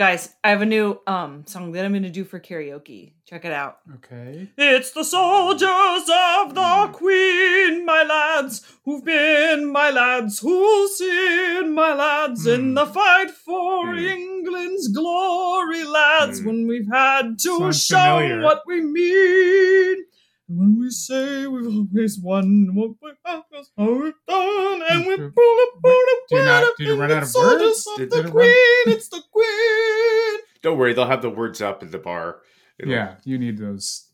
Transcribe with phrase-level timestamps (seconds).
[0.00, 3.12] Guys, I have a new um song that I'm gonna do for karaoke.
[3.26, 3.80] Check it out.
[3.96, 4.48] Okay.
[4.56, 11.92] It's the soldiers of the Queen, my lads, who've been my lads, who'll seen my
[11.92, 12.74] lads in Hmm.
[12.76, 13.98] the fight for Hmm.
[13.98, 16.46] England's glory, lads, Hmm.
[16.46, 18.40] when we've had to Sounds show familiar.
[18.40, 20.06] what we mean.
[20.50, 25.06] And when we say we've always won, what we have is how we've done, and
[25.06, 25.28] we Hmm.
[25.28, 27.62] pull up, pull up, Do not- up, did you and run the out of soldiers
[27.62, 27.86] words?
[27.86, 30.40] of Did- the did it Queen, it's the Queen.
[30.62, 32.42] Don't worry, they'll have the words up at the bar.
[32.80, 34.08] It'll- Yeah, you need those.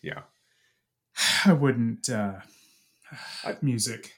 [0.00, 0.22] Yeah.
[1.44, 2.08] I wouldn't.
[2.08, 2.40] uh
[3.44, 4.14] I- Music.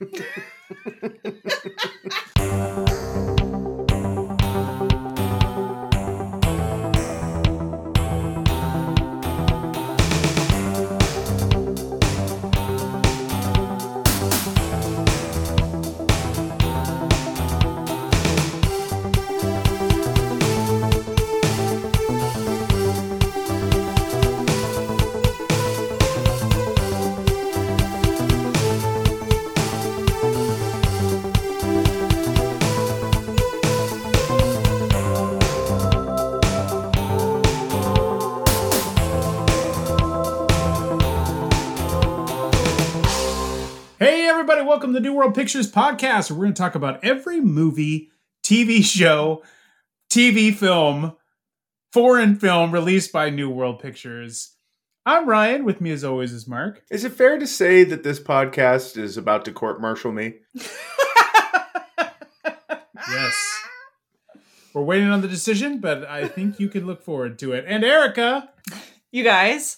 [44.74, 48.10] welcome to the New World Pictures podcast, where we're going to talk about every movie,
[48.42, 49.44] TV show,
[50.10, 51.12] TV film,
[51.92, 54.56] foreign film released by New World Pictures.
[55.06, 55.64] I'm Ryan.
[55.64, 56.82] With me, as always, is Marc.
[56.90, 60.38] Is it fair to say that this podcast is about to court martial me?
[63.08, 63.60] Yes.
[64.72, 67.64] We're waiting on the decision, but I think you can look forward to it.
[67.68, 68.50] And Erica.
[69.12, 69.76] You guys,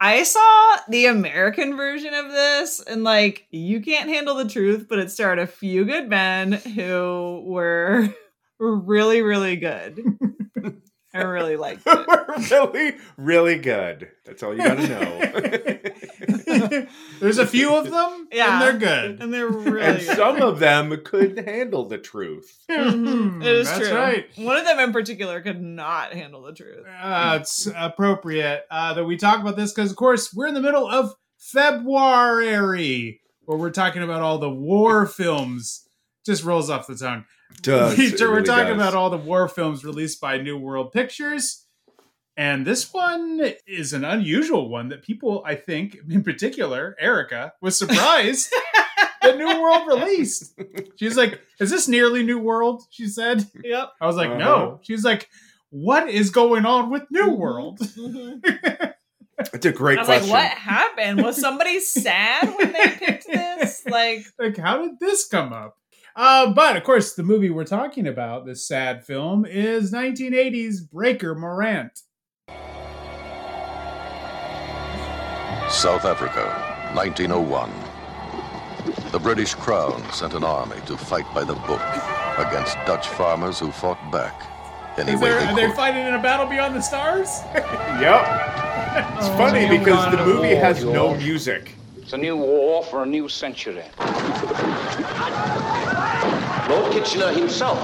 [0.00, 4.98] I saw the American version of this, and like, you can't handle the truth, but
[4.98, 8.08] it starred a few good men who were
[8.58, 10.02] really, really good.
[11.12, 12.06] I really liked it.
[12.08, 12.36] We're
[12.68, 14.10] really, really good.
[14.24, 16.86] That's all you got to know.
[17.20, 18.52] There's a few of them, Yeah.
[18.52, 19.20] and they're good.
[19.20, 20.16] And they're really and good.
[20.16, 22.58] some of them couldn't handle the truth.
[22.70, 23.42] Mhm.
[23.42, 23.96] It is That's true.
[23.98, 24.26] right.
[24.36, 26.86] One of them in particular could not handle the truth.
[27.02, 30.60] Uh, it's appropriate uh, that we talk about this because, of course, we're in the
[30.60, 35.88] middle of February, where we're talking about all the war films.
[36.30, 37.24] Just rolls off the tongue.
[37.60, 38.88] Does, we, we're really talking does.
[38.88, 41.66] about all the war films released by New World Pictures.
[42.36, 47.76] And this one is an unusual one that people, I think, in particular, Erica, was
[47.76, 48.54] surprised
[49.22, 50.56] that New World released.
[51.00, 52.84] She's like, Is this nearly New World?
[52.90, 53.44] She said.
[53.64, 53.90] Yep.
[54.00, 54.38] I was like, Uh-huh.
[54.38, 54.78] No.
[54.82, 55.28] She's like,
[55.70, 57.80] What is going on with New World?
[57.80, 58.92] Mhm.
[59.54, 60.28] It's a great I was question.
[60.30, 61.22] like, what happened?
[61.24, 63.82] Was somebody sad when they picked this?
[63.90, 65.78] Like, like how did this come up
[66.16, 71.34] uh, but of course the movie we're talking about this sad film is 1980's breaker
[71.34, 72.00] morant
[75.68, 76.42] South Africa,
[76.94, 77.70] 1901.
[79.12, 81.80] The British Crown sent an army to fight by the book
[82.38, 84.46] against Dutch farmers who fought back
[84.98, 88.20] any is way there, they are they fighting in a battle beyond the stars Yep.
[89.16, 91.76] It's Oh, funny you because the movie war, has no music.
[91.98, 93.84] It's a new war for a new century.
[96.70, 97.80] Lord Kitchener himself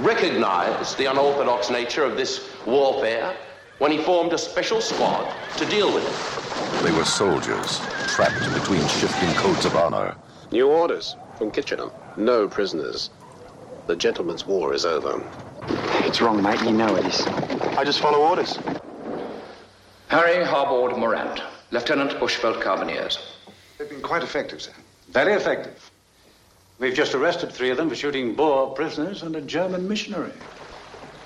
[0.00, 3.36] recognized the unorthodox nature of this warfare
[3.76, 6.82] when he formed a special squad to deal with it.
[6.82, 10.16] They were soldiers, trapped between shifting codes of honor.
[10.50, 11.90] New orders from Kitchener.
[12.16, 13.10] No prisoners.
[13.86, 15.22] The gentleman's war is over.
[16.06, 16.62] It's wrong, mate.
[16.62, 17.20] You know it is.
[17.76, 18.58] I just follow orders.
[20.08, 23.18] Harry Harbord Morant, Lieutenant Bushveld Carbineers.
[23.76, 24.72] They've been quite effective, sir.
[25.10, 25.90] Very effective.
[26.78, 30.32] We've just arrested three of them for shooting Boer prisoners and a German missionary.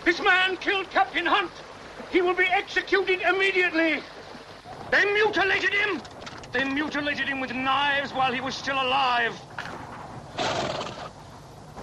[0.04, 1.50] This man killed Captain Hunt.
[2.10, 4.02] He will be executed immediately.
[4.90, 6.02] They mutilated him.
[6.52, 9.38] They mutilated him with knives while he was still alive.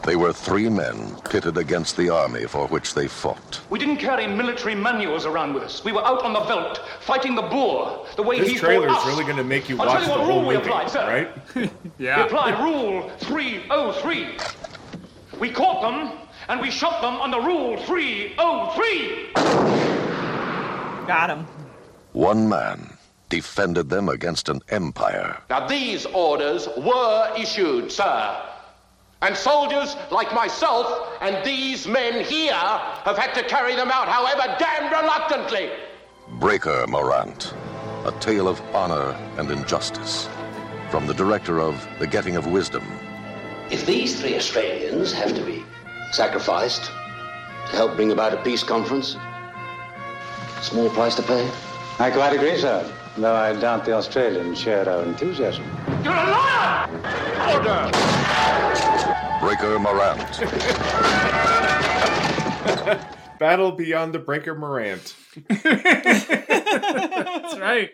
[0.05, 3.59] They were three men pitted against the army for which they fought.
[3.71, 5.83] We didn't carry military manuals around with us.
[5.83, 9.05] We were out on the veldt, fighting the Boer, the way This he trailer is
[9.07, 10.67] really going to make you I'll watch tell you the what whole rule we movie,
[10.67, 11.07] applied, sir.
[11.55, 11.71] right?
[11.97, 12.17] Yeah.
[12.17, 14.37] We applied Rule 303.
[15.39, 16.11] We caught them,
[16.49, 19.31] and we shot them under Rule 303.
[21.07, 21.47] got him.
[22.13, 22.95] One man
[23.29, 25.37] defended them against an empire.
[25.49, 28.39] Now, these orders were issued, sir.
[29.21, 34.55] And soldiers like myself and these men here have had to carry them out, however
[34.59, 35.71] damned reluctantly.
[36.39, 37.53] Breaker Morant,
[38.05, 40.27] a tale of honor and injustice.
[40.89, 42.83] From the director of The Getting of Wisdom.
[43.71, 45.63] If these three Australians have to be
[46.11, 49.17] sacrificed to help bring about a peace conference?
[50.61, 51.49] Small price to pay?
[51.99, 52.89] I quite agree, sir.
[53.17, 55.65] Though I doubt the Australians share our enthusiasm.
[56.05, 56.87] You're a liar!
[57.55, 57.89] Order!
[59.41, 60.19] Breaker Morant.
[63.39, 65.15] Battle beyond the Breaker Morant.
[65.49, 66.29] That's
[67.57, 67.89] right.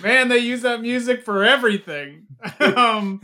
[0.00, 2.28] Man, they use that music for everything.
[2.60, 3.20] Um,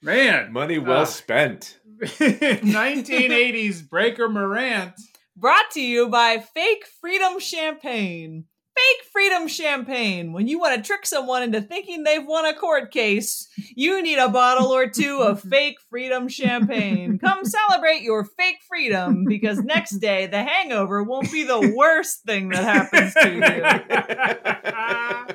[0.00, 1.78] man, Money well uh, spent.
[2.00, 4.94] 1980s Breaker Morant.
[5.36, 8.46] Brought to you by Fake Freedom Champagne.
[8.80, 10.32] Fake Freedom Champagne.
[10.32, 14.18] When you want to trick someone into thinking they've won a court case, you need
[14.18, 17.18] a bottle or two of Fake Freedom Champagne.
[17.18, 22.48] Come celebrate your fake freedom because next day the hangover won't be the worst thing
[22.50, 23.34] that happens to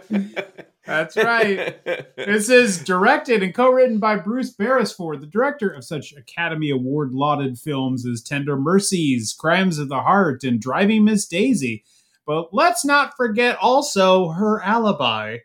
[0.09, 0.43] you.
[0.85, 1.83] That's right.
[2.15, 7.57] This is directed and co-written by Bruce Beresford, the director of such Academy Award lauded
[7.57, 11.83] films as Tender Mercies, Crimes of the Heart, and Driving Miss Daisy.
[12.25, 15.37] But let's not forget also her alibi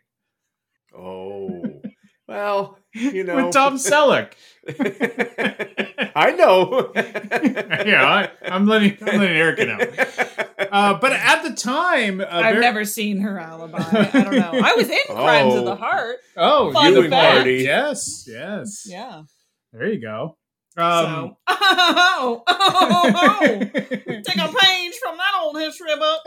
[0.97, 1.81] Oh.
[2.27, 3.35] Well, you know.
[3.47, 4.31] with Tom Selleck.
[6.15, 6.91] I know.
[6.95, 9.77] yeah, I, I'm letting I'm letting Erica know.
[10.71, 13.79] Uh, but at the time, uh, I've Ber- never seen her alibi.
[13.79, 14.61] I don't know.
[14.63, 15.75] I was in Crimes of the Oh.
[15.75, 16.15] Heart.
[16.37, 17.35] Oh, Fun you fact.
[17.35, 17.55] party.
[17.63, 18.85] Yes, yes.
[18.87, 19.23] Yeah.
[19.73, 20.37] There you go.
[20.77, 23.11] Um, so, oh, oh, oh,
[23.41, 23.59] oh.
[23.59, 26.21] take a page from that old history book.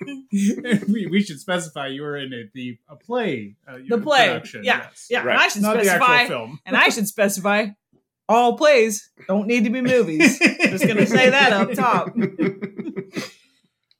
[0.32, 3.56] we, we should specify you were in a, the a play.
[3.66, 5.06] Uh, The play, production, yeah, yes.
[5.10, 5.20] yeah.
[5.20, 6.60] And I should Not specify, actual film.
[6.66, 7.66] and I should specify,
[8.28, 10.38] all plays don't need to be movies.
[10.38, 12.14] Just gonna say that up top.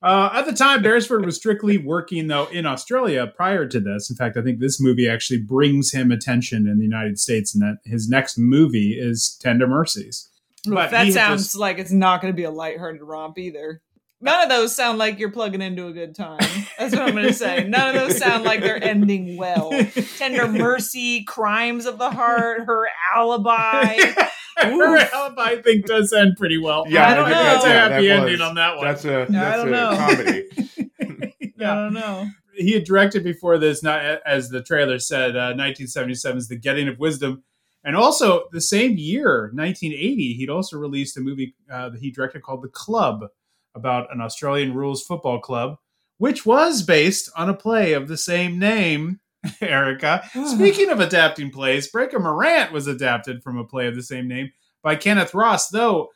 [0.03, 4.11] Uh, at the time, Beresford was strictly working though in Australia prior to this.
[4.11, 7.63] In fact, I think this movie actually brings him attention in the United States, and
[7.63, 10.29] that his next movie is Tender Mercies.
[10.67, 13.81] But that sounds just- like it's not going to be a lighthearted romp either.
[14.23, 16.39] None of those sound like you're plugging into a good time.
[16.79, 17.65] That's what I'm going to say.
[17.69, 19.71] None of those sound like they're ending well.
[20.17, 23.97] Tender Mercy, Crimes of the Heart, Her Alibi.
[24.59, 26.85] her alibi, I think, does end pretty well.
[26.89, 27.43] Yeah, I don't think know.
[27.43, 28.87] That's a yeah, happy that ending was- on that one.
[28.87, 29.97] That's a Yeah, I don't a know.
[29.97, 30.49] comedy.
[31.61, 32.27] I don't know.
[32.55, 36.99] he had directed before this, not as the trailer said, uh, 1977's The Getting of
[36.99, 37.43] Wisdom.
[37.85, 42.43] And also, the same year, 1980, he'd also released a movie uh, that he directed
[42.43, 43.27] called The Club
[43.75, 45.77] about an Australian rules football club,
[46.19, 49.21] which was based on a play of the same name,
[49.61, 50.29] Erica.
[50.47, 54.53] Speaking of adapting plays, Breaker Morant was adapted from a play of the same name
[54.83, 56.11] by Kenneth Ross, though.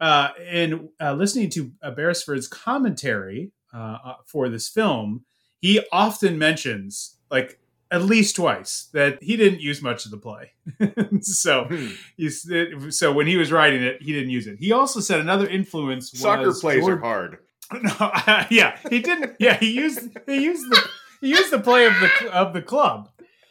[0.00, 5.26] Uh, in uh, listening to uh, Beresford's commentary uh, uh, for this film,
[5.60, 7.59] he often mentions, like
[7.90, 10.52] at least twice, that he didn't use much of the play.
[11.22, 11.88] so, Hmm.
[12.16, 12.48] he's,
[12.96, 14.58] so when he was writing it, he didn't use it.
[14.58, 17.38] He also said another influence was Soccer plays George- are hard.
[17.82, 17.90] no,
[18.50, 19.36] yeah, he didn't.
[19.38, 20.80] Yeah, he used he used the
[21.20, 23.08] he used the play of the of the club.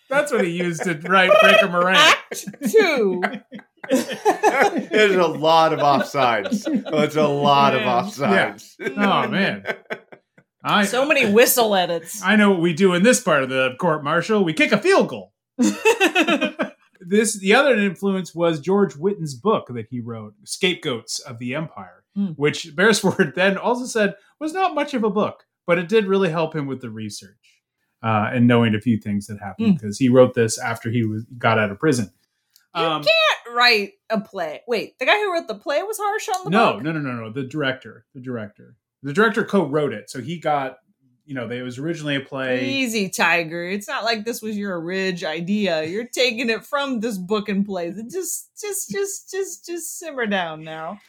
[0.09, 1.97] That's what he used to write Breaker Morant.
[1.99, 3.21] Act two.
[3.89, 6.65] There's a lot of offsides.
[6.87, 8.03] Oh, it's a lot of Man.
[8.03, 8.75] offsides.
[8.97, 9.63] Oh man,
[10.63, 12.21] I So many whistle edits.
[12.23, 14.43] I know what we do in this part of the court martial.
[14.43, 15.33] We kick a field goal.
[16.99, 22.03] this the other influence was George Witton's book that he wrote, Scapegoats of the Empire,
[22.15, 22.27] Hmm.
[22.37, 26.29] which Beresford then also said was not much of a book, but it did really
[26.29, 27.61] help him with the research
[28.03, 29.73] uh, and knowing a few things that happened Hmm.
[29.75, 32.11] because he wrote this after he was got out of prison.
[32.73, 34.61] Um, Can't write a play.
[34.67, 36.83] Wait, the guy who wrote the play was harsh on the no, book?
[36.83, 37.31] no, no, no, no.
[37.31, 40.77] The director, the director, the director co-wrote it, so he got.
[41.25, 42.65] You know, they, it was originally a play.
[42.67, 43.63] Easy, Tiger.
[43.63, 45.83] It's not like this was your ridge idea.
[45.85, 47.99] You're taking it from this book and plays.
[47.99, 50.99] It just, just, just, just, just simmer down now.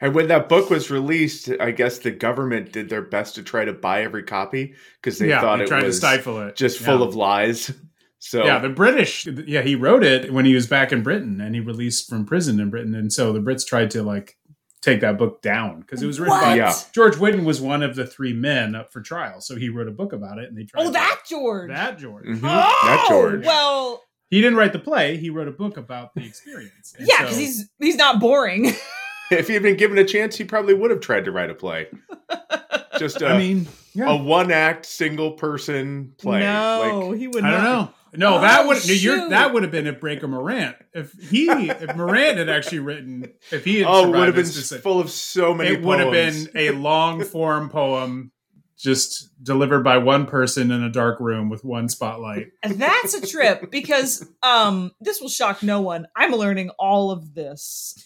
[0.00, 3.64] And when that book was released, I guess the government did their best to try
[3.64, 6.56] to buy every copy because they yeah, thought they it tried was to stifle it.
[6.56, 6.86] just Yeah.
[6.86, 7.70] full of lies.
[8.24, 9.26] So Yeah, the British.
[9.26, 12.60] Yeah, he wrote it when he was back in Britain, and he released from prison
[12.60, 14.36] in Britain, and so the Brits tried to like
[14.82, 16.74] take that book down because it was written by Yeah.
[16.92, 19.92] George Witton was one of the three men up for trial, so he wrote a
[19.92, 20.82] book about it, and they tried.
[20.82, 21.70] Oh, to- that George.
[21.70, 22.26] that George.
[22.26, 22.40] Mhm.
[22.42, 23.46] Oh, that George.
[23.46, 26.94] Well, He didn't write the play; he wrote a book about the experience.
[26.98, 28.72] And yeah, so- because he's he's not boring.
[29.30, 31.86] if he'd been given a chance, he probably would have tried to write a play.
[32.98, 34.10] Just a, I mean, yeah.
[34.10, 36.40] a one act single person play.
[36.40, 37.56] No, Like, he would I not.
[37.56, 37.94] don't know.
[38.14, 40.76] No, that Oh, would you're, that would have been if Breaker Morant.
[40.92, 44.80] If he if Morant had actually written if he had oh, would have been decision-
[44.80, 45.70] full of so many.
[45.70, 48.32] it would have been a long form poem
[48.78, 52.48] just delivered by one person in a dark room with one spotlight.
[52.64, 56.06] That's a trip because um this will shock no one.
[56.16, 57.96] I'm learning all of this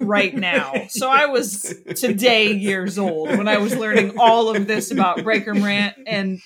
[0.00, 0.72] right now.
[0.88, 5.54] So I was today years old when I was learning all of this about Breaker
[5.54, 6.40] Morant, and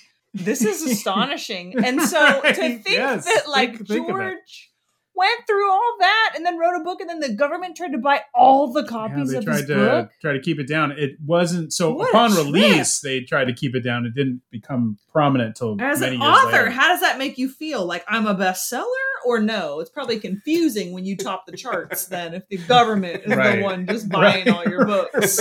[0.44, 1.74] this is astonishing.
[1.84, 4.08] And so to think Yes, that like think- think.
[4.08, 4.70] George
[5.18, 7.96] went through all that and then wrote a book, and then the government tried to
[7.96, 10.10] buy all the Yeah, copies they of tried his to book.
[10.20, 10.92] try to keep it down.
[10.92, 12.44] It wasn't so What a upon trip.
[12.44, 14.04] release they tried to keep it down.
[14.04, 16.70] It didn't become prominent till As many an years author, later.
[16.70, 17.86] how does that make you feel?
[17.86, 18.84] Like I'm a bestseller
[19.24, 19.80] or no?
[19.80, 22.04] It's probably confusing when you top the charts.
[22.16, 23.56] Then if the government is Right.
[23.56, 24.48] the one just buying Right.
[24.54, 25.38] all your books,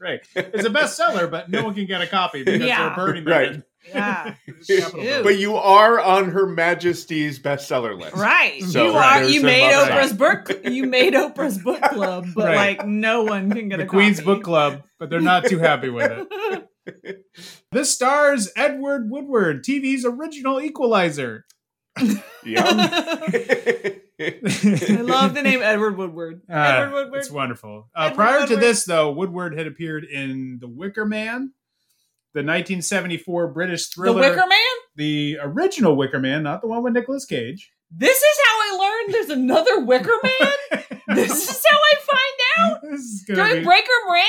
[0.00, 0.20] right.
[0.34, 2.88] It's a bestseller, but no one can get a copy because Yeah.
[2.88, 3.32] they're burning them.
[3.32, 3.62] Right.
[3.84, 4.34] In yeah,
[5.22, 8.16] But you are on Her Majesty's bestseller list.
[8.16, 8.62] right.
[8.62, 9.24] So, you are.
[9.28, 9.72] You made.
[9.72, 10.50] Oprah's book.
[10.64, 12.78] You made Oprah's book club, but Right.
[12.78, 14.26] like no one can get the a Queen's copy.
[14.26, 16.26] Book Club, but they're not too happy with
[16.86, 17.24] it.
[17.70, 21.44] This stars Edward Woodward, TV's original equalizer.
[21.96, 23.92] I
[25.00, 26.42] love the name Edward Woodward.
[26.50, 27.18] Uh, Edward Woodward.
[27.20, 27.88] It's wonderful.
[27.94, 31.52] Uh, Edward prior to this, though, Woodward had appeared in The Wicker Man,
[32.34, 34.28] the 1974 British thriller, The.
[34.30, 34.58] Wicker Man.
[34.96, 37.70] The original Wicker Man, not the one with Nicolas Cage.
[37.94, 40.82] This is how I learned there's another Wicker Man.
[41.14, 42.78] this is how I find out.
[42.92, 44.26] This is gonna During be- Breaker Morant.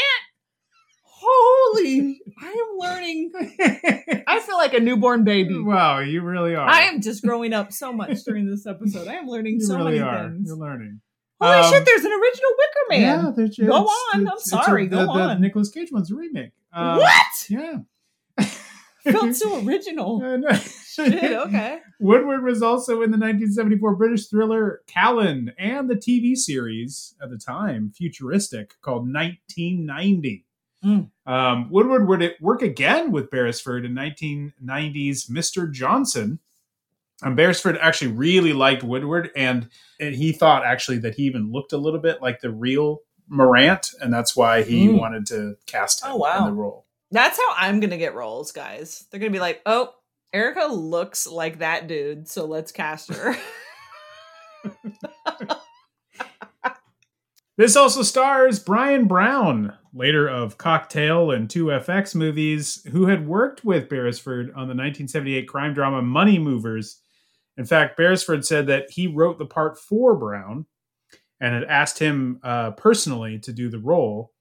[1.06, 2.20] Holy!
[2.42, 3.32] I am learning.
[4.28, 5.58] I feel like a newborn baby.
[5.58, 6.68] wow, you really are.
[6.68, 9.08] I am just growing up so much during this episode.
[9.08, 10.30] I am learning You so really many are.
[10.30, 10.44] things.
[10.48, 11.02] You're learning.
[11.40, 11.86] Holy Um, shit!
[11.86, 13.02] There's an original Wicker Man.
[13.26, 14.20] Yeah, there's, Go on.
[14.20, 14.88] I'm it's a- sorry.
[14.88, 15.42] Go the, the on.
[15.42, 16.52] Nicolas Cage one's a remake.
[16.74, 17.26] Um, what?
[17.50, 17.78] Yeah.
[19.04, 20.22] Felt so original.
[20.88, 21.34] Shit.
[21.34, 21.80] Okay.
[22.00, 27.38] Woodward was also in the 1974 British thriller Callan and the TV series at the
[27.38, 30.46] time, futuristic, called 1990.
[30.86, 31.10] Mm.
[31.26, 35.72] Um, Woodward would work again with Beresford in 1990's Mr.
[35.72, 36.40] Johnson.
[37.22, 41.72] And Beresford actually really liked Woodward, and, and he thought actually that he even looked
[41.72, 43.00] a little bit like the real
[43.30, 45.00] Morant, and that's why he Mm.
[45.00, 46.40] wanted to cast him Oh, wow.
[46.40, 46.83] in the role.
[47.14, 49.06] That's how I'm gonna get roles, guys.
[49.10, 49.94] They're gonna be like, "Oh,
[50.34, 53.36] Erica looks like that dude, so let's cast her."
[57.56, 63.64] This also stars Bryan Brown, later of Cocktail and two FX movies, who had worked
[63.64, 67.00] with Beresford on the 1978 crime drama Money Movers.
[67.56, 70.66] In fact, Beresford said that he wrote the part for Brown
[71.40, 74.33] and had asked him uh, personally to do the role.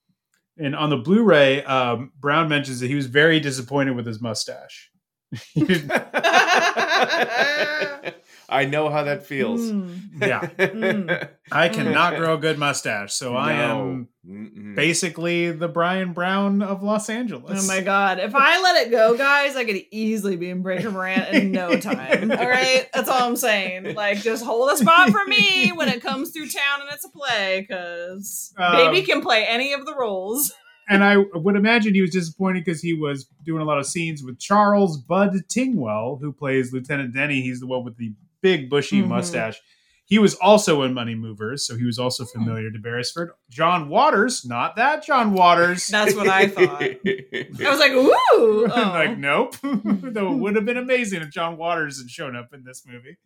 [0.58, 4.90] And on the Blu-ray, um, Brown mentions that he was very disappointed with his mustache.
[7.10, 8.14] He didn't-
[8.48, 9.62] I know how that feels.
[9.62, 9.98] Mm.
[10.20, 11.28] yeah, Mm.
[11.52, 14.74] I cannot grow a good mustache, so I am Mm-mm.
[14.76, 17.64] basically the Bryan Brown of Los Angeles.
[17.64, 18.18] Oh my god!
[18.18, 21.76] If I let it go, guys, I could easily be in Breaker Morant in no
[21.80, 22.30] time.
[22.30, 23.94] All right, that's all I'm saying.
[23.94, 27.10] Like, just hold a spot for me when it comes through town and it's a
[27.10, 30.52] play, because Um, baby can play any of the roles.
[30.88, 34.22] And I would imagine he was disappointed because he was doing a lot of scenes
[34.22, 37.40] with Charles Bud Tingwell, who plays Lieutenant Denny.
[37.42, 39.08] He's the one with the big bushy Mhm.
[39.08, 39.60] mustache.
[40.04, 42.40] He was also in Money Movers, so he was also Hmm.
[42.40, 43.30] familiar to Beresford.
[43.48, 45.86] John Waters, not that John Waters.
[45.90, 46.82] That's what I thought.
[46.82, 48.66] I was like, ooh.
[48.74, 48.92] I'm oh.
[48.92, 49.56] like, nope.
[49.62, 53.16] Though it would have been amazing if John Waters had shown up in this movie.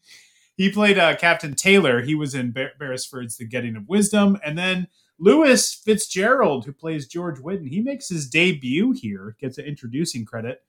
[0.56, 2.02] He played uh, Captain Taylor.
[2.02, 4.38] He was in Beresford's The Getting of Wisdom.
[4.44, 4.86] And then
[5.18, 10.62] Lewis Fitzgerald, who plays George Witton, he makes his debut here, gets an introducing credit.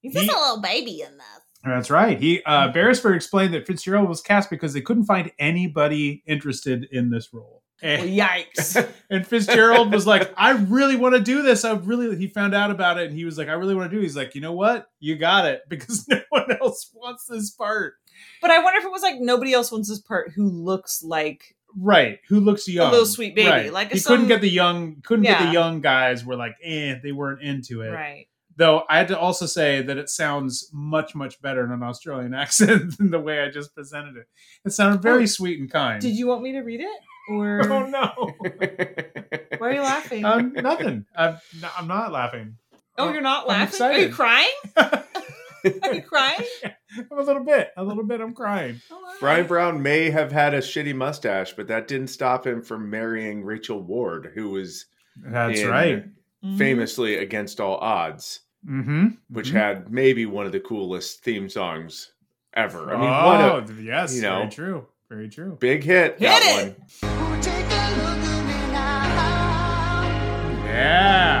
[0.00, 1.24] He's He- just a little baby in this.
[1.64, 2.18] That's right.
[2.20, 7.10] He uh, Beresford explained that Fitzgerald was cast because they couldn't find anybody interested in
[7.10, 7.64] this role.
[7.82, 8.88] Well, And, yikes.
[9.10, 11.64] and Fitzgerald was like, "I really want to do this.
[11.64, 13.96] I really." He found out about it, and he was like, "I really want to
[13.96, 14.04] do." it.
[14.04, 14.86] He's like, "You know what?
[15.00, 17.94] You got it," because no one else wants this part.
[18.40, 21.56] But I wonder if it was like nobody else wants this part who looks like
[21.76, 22.18] Right?
[22.28, 22.88] Who looks young?
[22.88, 23.48] A little sweet baby.
[23.50, 23.72] Right.
[23.72, 25.00] Like he some- couldn't get the young.
[25.02, 26.24] Couldn't get the young guys.
[26.24, 27.88] Were like, eh, they weren't into it.
[27.90, 28.26] right.
[28.56, 32.34] Though I had to also say that it sounds much, much better in an Australian
[32.42, 34.26] accent than the way I just presented it.
[34.64, 36.00] It sounded very Oh, sweet and kind.
[36.02, 37.00] Did you want me to read it?
[37.30, 38.32] Or Oh no!
[39.58, 40.24] why are you laughing?
[40.24, 41.04] um, nothing.
[41.14, 41.38] I'm,
[41.76, 42.56] I'm not laughing.
[42.96, 43.80] oh, you're not laughing?
[43.82, 44.48] Are you crying?
[44.76, 46.44] Are you crying?
[47.10, 47.70] a little bit.
[47.76, 48.20] A little bit.
[48.20, 48.80] I'm crying.
[49.20, 53.44] Bryan Brown may have had a shitty mustache, but that didn't stop him from marrying
[53.44, 54.86] Rachel Ward, who was
[55.16, 56.04] That's in right.
[56.56, 59.06] famously Against All Odds, Mm-hmm.
[59.30, 59.52] which Mhm.
[59.52, 62.12] had maybe one of the coolest theme songs
[62.54, 62.90] ever.
[62.92, 64.14] I mean, oh, what a yes.
[64.16, 64.38] you know.
[64.40, 64.86] very true.
[65.08, 65.56] Very true.
[65.60, 66.76] big hit, Hit that it!
[66.76, 68.18] one.
[70.66, 71.37] Yeah.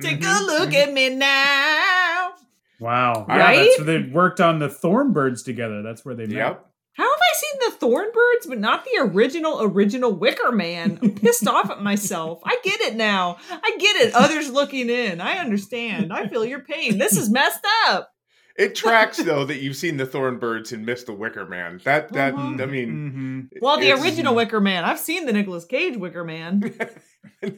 [0.00, 0.88] Take a mm-hmm, look mm-hmm.
[0.88, 2.32] at me now.
[2.80, 3.26] Wow.
[3.28, 3.54] Right?
[3.54, 5.82] Yeah, that's where they worked on the Thorn Birds together.
[5.82, 6.36] That's where they met.
[6.36, 6.66] Yep.
[6.96, 10.98] How have I seen the Thorn Birds, but not the original, original Wicker Man?
[11.02, 12.40] I'm pissed off at myself.
[12.44, 13.38] I get it now.
[13.50, 14.14] I get it.
[14.14, 15.20] Others looking in.
[15.20, 16.12] I understand.
[16.12, 16.98] I feel your pain.
[16.98, 18.13] This is messed up.
[18.56, 21.80] It tracks though that you've seen the Thorn Birds and missed the Wicker Man.
[21.84, 22.60] That that Mhm.
[22.62, 24.84] I mean, Well, the original Wicker Man.
[24.84, 26.74] I've seen the Nicolas Cage Wicker Man.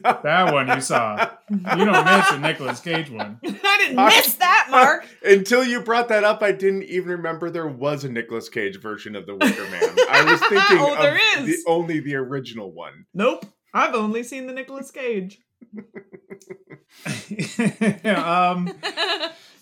[0.03, 1.29] That one you saw.
[1.49, 3.39] You don't miss the Nicolas Cage one.
[3.45, 5.05] I didn't miss that, Marc.
[5.23, 9.15] Until you brought that up, I didn't even remember there was a Nicolas Cage version
[9.15, 9.83] of the Wicker Man.
[10.09, 11.63] I was thinking Oh, there of is.
[11.63, 13.05] the only the original one.
[13.13, 13.45] Nope.
[13.73, 15.39] I've only seen the Nicolas Cage.
[18.05, 18.71] um,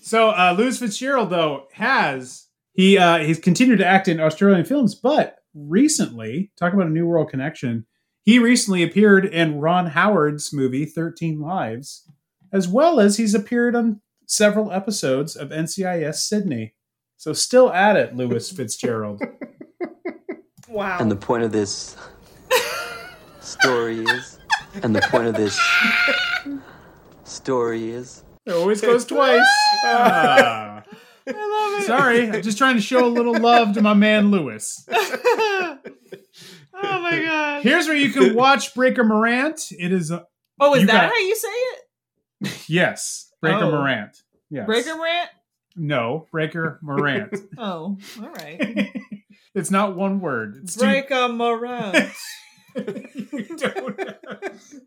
[0.05, 4.95] so uh, Lewis Fitzgerald though has he uh, he's continued to act in Australian films,
[4.95, 7.85] but recently talk about a New World connection.
[8.21, 12.09] He recently appeared in Ron Howard's movie Thirteen Lives,
[12.51, 16.73] as well as he's appeared on several episodes of NCIS Sydney.
[17.17, 19.21] So still at it, Lewis Fitzgerald.
[20.67, 20.97] Wow.
[20.99, 21.95] And the point of this
[23.39, 24.39] story is,
[24.81, 25.57] and the point of this
[27.23, 28.23] story is.
[28.45, 29.41] It always goes twice.
[29.83, 30.83] Ah.
[31.27, 31.85] I love it.
[31.87, 34.85] Sorry, I'm just trying to show a little love to my man Lewis.
[34.91, 35.77] oh
[36.73, 37.63] my god.
[37.63, 39.69] Here's where you can watch Breaker Morant.
[39.71, 40.25] It is a
[40.59, 42.65] Oh, is that got- how you say it?
[42.69, 43.71] yes, Breaker Oh.
[43.71, 44.21] Morant.
[44.49, 44.65] Yes.
[44.67, 45.29] Breaker Morant.
[45.75, 47.33] No, Breaker Morant.
[47.57, 48.91] Oh, all right.
[49.55, 50.59] it's not one word.
[50.63, 52.11] It's two- Breaker Morant.
[52.75, 53.99] You don't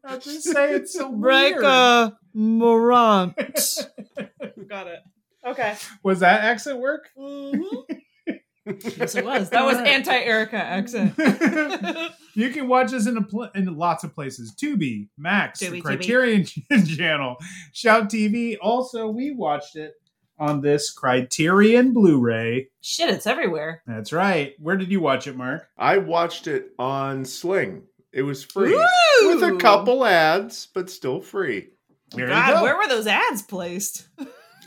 [0.04, 1.21] have to say it so weird.
[1.57, 3.35] Breaker Morant.
[4.68, 5.00] Got it.
[5.47, 5.76] Okay.
[6.02, 7.09] Was that accent work?
[7.18, 7.95] Mm-hmm.
[8.99, 9.49] Yes, it was.
[9.49, 11.14] That was anti-Erica accent.
[12.35, 14.54] You can watch us in a pl- in lots of places.
[14.62, 15.83] Tubi, Max, the Tubi, Tubi.
[15.83, 17.37] Criterion Channel,
[17.73, 18.59] Shout TV.
[18.61, 19.95] Also, we watched it
[20.38, 22.69] on this Criterion Blu-ray.
[22.80, 23.82] Shit, it's everywhere.
[23.86, 24.54] That's right.
[24.58, 25.69] Where did you watch it, Marc?
[25.76, 27.82] I watched it on Sling.
[28.13, 29.28] It was free Ooh.
[29.28, 31.69] with a couple ads, but still free.
[32.13, 32.63] There you God, go.
[32.63, 34.08] where were those ads placed?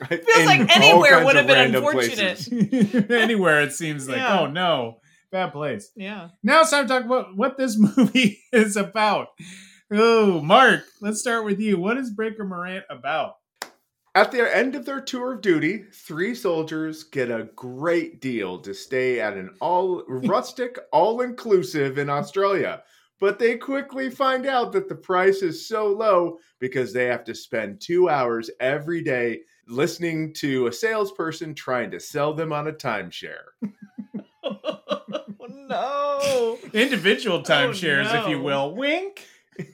[0.08, 2.48] Feels Feels like anywhere would have been unfortunate.
[3.12, 4.40] Anywhere it seems like, Yeah.
[4.40, 4.98] oh no,
[5.32, 5.92] bad place.
[5.96, 6.30] Yeah.
[6.44, 9.28] Now it's time to talk about what this movie is about.
[9.92, 11.78] Oh, Marc, let's start with you.
[11.78, 13.34] What is Breaker Morant about?
[14.14, 18.74] At the end of their tour of duty, three soldiers get a great deal to
[18.74, 22.84] stay at an all rustic, all inclusive in Australia.
[23.22, 27.36] But they quickly find out that the price is so low because they have to
[27.36, 32.74] spend two hours every day listening to a salesperson trying to sell them on a
[32.74, 33.44] timeshare.
[35.48, 36.58] no.
[36.74, 38.76] Individual timeshares, if you will.
[38.76, 39.26] Wink.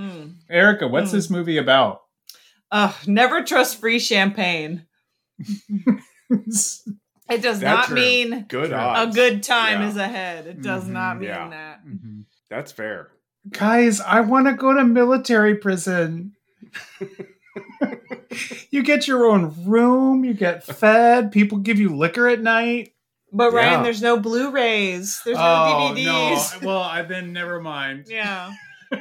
[0.00, 0.36] Mm.
[0.48, 1.12] Erica, what's Mm.
[1.12, 2.02] this movie about?
[2.72, 4.86] Ugh, never trust free champagne.
[7.30, 7.94] It does That's not true.
[7.94, 9.88] mean Good a good time Yeah.
[9.88, 10.46] is ahead.
[10.48, 10.92] It does mm-hmm.
[10.92, 11.48] not mean yeah.
[11.48, 11.86] that.
[11.86, 12.20] Mm-hmm.
[12.50, 13.12] That's fair.
[13.48, 16.32] Guys, I want to go to military prison.
[18.70, 22.94] you get your own room, you get fed, people give you liquor at night.
[23.32, 23.82] But Ryan, Yeah.
[23.84, 25.22] there's no Blu-rays.
[25.24, 26.62] There's no oh, DVDs.
[26.62, 26.66] no.
[26.66, 28.06] Well, I then never mind.
[28.08, 28.52] Yeah.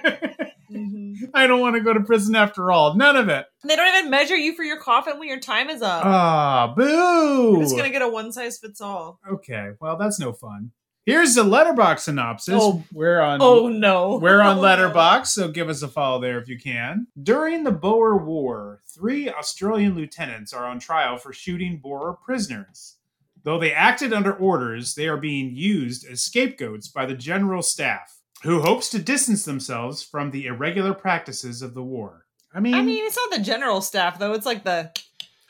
[1.33, 2.95] I don't want to go to prison after all.
[2.95, 3.45] None of it.
[3.63, 6.05] They don't even measure you for your coffin when your time is up.
[6.05, 7.53] Ah, boo.
[7.53, 9.19] You're just gonna get a one size fits all.
[9.29, 10.71] Okay, well, that's no fun.
[11.05, 12.59] Here's the Letterboxd synopsis.
[12.61, 12.83] Oh.
[12.93, 13.39] we're on.
[13.41, 14.19] Oh no.
[14.21, 14.67] We're on Oh, no.
[14.67, 17.07] Letterboxd, so give us a follow there if you can.
[17.21, 22.97] During the Boer War, three Australian lieutenants are on trial for shooting Boer prisoners.
[23.43, 28.18] Though they acted under orders, they are being used as scapegoats by the general staff,
[28.43, 32.25] who hopes to distance themselves from the irregular practices of the war.
[32.53, 34.33] I mean, I mean, it's not the general staff though.
[34.33, 34.91] It's like the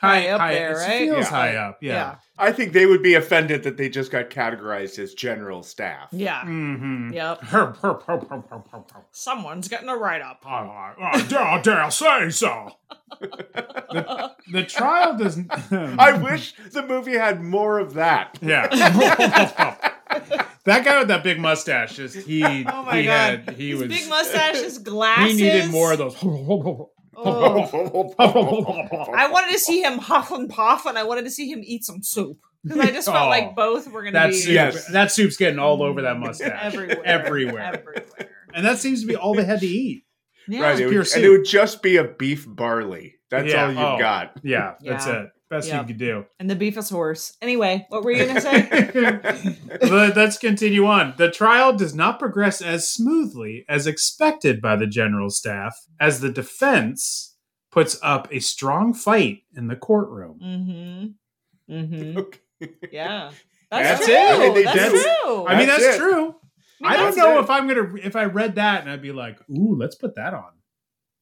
[0.02, 1.00] high, high up high- there, it right?
[1.10, 1.30] feels Yeah.
[1.30, 2.16] high up, yeah.
[2.38, 6.08] I think they would be offended that they just got categorized as general staff.
[6.14, 6.40] Yeah.
[6.42, 7.12] Mm-hmm.
[7.12, 7.42] Yep.
[7.42, 9.04] Herp, herp, herp.
[9.12, 10.42] Someone's getting a write up.
[10.46, 12.70] I dare, dare say so.
[13.20, 15.52] the, the trial doesn't.
[15.72, 18.38] I wish the movie had more of that.
[18.42, 18.68] Yeah.
[20.66, 22.42] that guy with that big mustache, just he.
[22.68, 23.44] Oh my he god.
[23.46, 23.88] Had, he His was.
[23.90, 25.38] big mustache, his glasses.
[25.38, 26.16] He needed more of those.
[26.22, 26.92] Oh.
[28.28, 31.84] I wanted to see him huff and puff, and I wanted to see him eat
[31.84, 33.30] some soup because I just felt Oh.
[33.30, 34.74] like both were going to that be soup.
[34.94, 36.58] That soup's getting all over that mustache.
[36.74, 37.02] everywhere.
[37.06, 37.62] Everywhere.
[37.74, 38.30] Everywhere.
[38.54, 40.06] And that seems to be all they had to eat.
[40.48, 40.62] Yeah.
[40.62, 41.16] Right, it Pure would, soup.
[41.18, 43.16] and it would just be a beef barley.
[43.30, 44.40] That's Yeah, all you've oh, got.
[44.44, 45.30] Yeah, that's it.
[45.50, 45.82] Best Yep.
[45.82, 46.26] you could do.
[46.40, 47.36] And the beefus horse.
[47.42, 49.58] Anyway, what were you gonna say?
[49.82, 51.16] but let's continue on.
[51.18, 56.32] The trial does not progress as smoothly as expected by the general staff, as the
[56.32, 57.36] defense
[57.72, 60.40] puts up a strong fight in the courtroom.
[60.44, 61.74] mm-hmm.
[61.74, 62.20] Mm-hmm.
[62.62, 62.74] Okay.
[62.92, 63.32] Yeah.
[63.72, 64.16] That's That's, true.
[64.16, 64.20] it.
[64.20, 65.48] I mean, they that's did- true.
[65.48, 66.36] I mean, That's that's true.
[66.84, 67.44] I don't know it.
[67.44, 70.34] if I'm gonna if I read that and I'd be like, "Ooh, let's put that
[70.34, 70.52] on,"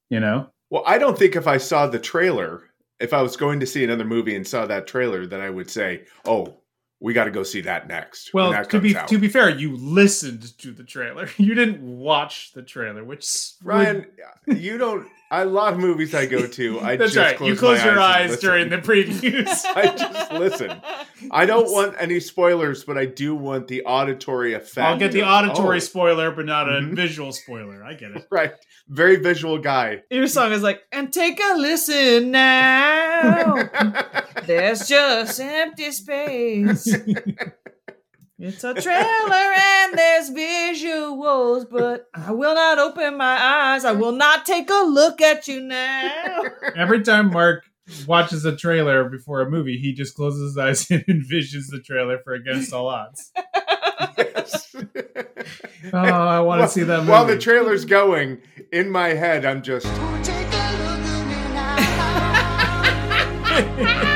[0.10, 0.50] you know.
[0.70, 2.62] Well, I don't think if I saw the trailer,
[3.00, 5.70] if I was going to see another movie and saw that trailer, then I would
[5.70, 6.58] say, "Oh,
[7.00, 9.08] we got to go see that next." Well, that to be out.
[9.10, 11.30] to be fair, you listened to the trailer.
[11.38, 13.28] You didn't watch the trailer, which
[13.64, 14.08] Ryan,
[14.48, 15.08] you don't.
[15.30, 17.36] A lot of movies I go to, I That's just right.
[17.36, 18.50] close you close my your eyes, eyes listen.
[18.50, 19.66] during the previews.
[19.76, 20.82] I just listen.
[21.32, 24.78] I don't want any spoilers, but I do want the auditory effect.
[24.88, 26.96] I'll get the auditory oh, spoiler, but not a Mhm.
[26.96, 27.84] visual spoiler.
[27.84, 28.26] I get it.
[28.32, 28.54] right.
[28.88, 30.04] Very visual guy.
[30.10, 33.70] Your song is like, and take a listen now.
[34.46, 36.88] There's just empty space.
[38.40, 43.84] It's a trailer and there's visuals, but I will not open my eyes.
[43.84, 46.44] I will not take a look at you now.
[46.76, 47.64] Every time Marc
[48.06, 52.20] watches a trailer before a movie, he just closes his eyes and envisions the trailer
[52.24, 53.32] for Against All Odds.
[54.20, 54.76] Yes.
[55.92, 57.12] Oh, I want to see that movie.
[57.12, 59.88] While the trailer's going, in my head, I'm just.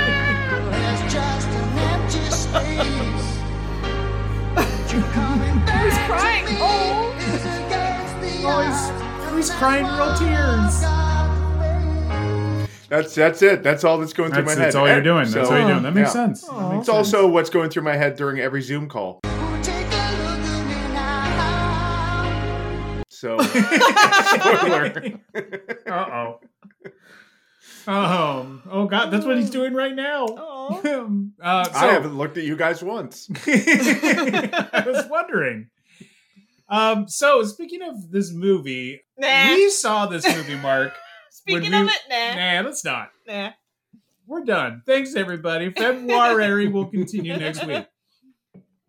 [9.61, 10.81] crying real tears.
[12.89, 13.61] That's that's it.
[13.61, 14.73] That's all that's going through That's, my head.
[14.73, 15.29] that's all you're And doing.
[15.29, 15.83] That's so- all you're doing.
[15.83, 16.25] That makes yeah.
[16.25, 16.41] sense.
[16.47, 16.89] That makes It's sense.
[16.89, 19.19] also what's going through my head during every Zoom call.
[23.09, 25.19] So, spoiler.
[25.85, 26.39] Uh oh.
[27.87, 29.11] Oh, oh God!
[29.11, 30.25] That's what he's doing right now.
[30.25, 33.29] uh, so, I haven't looked at you guys once.
[33.47, 35.69] I was wondering.
[36.71, 39.49] Um, so speaking of this movie, Nah.
[39.53, 40.93] we saw this movie, Marc.
[41.31, 42.61] Speaking when of it, nah.
[42.61, 43.09] Nah, let's not.
[43.27, 43.51] Nah.
[44.27, 44.81] We're done.
[44.85, 45.69] Thanks, everybody.
[45.77, 47.85] February will continue next week.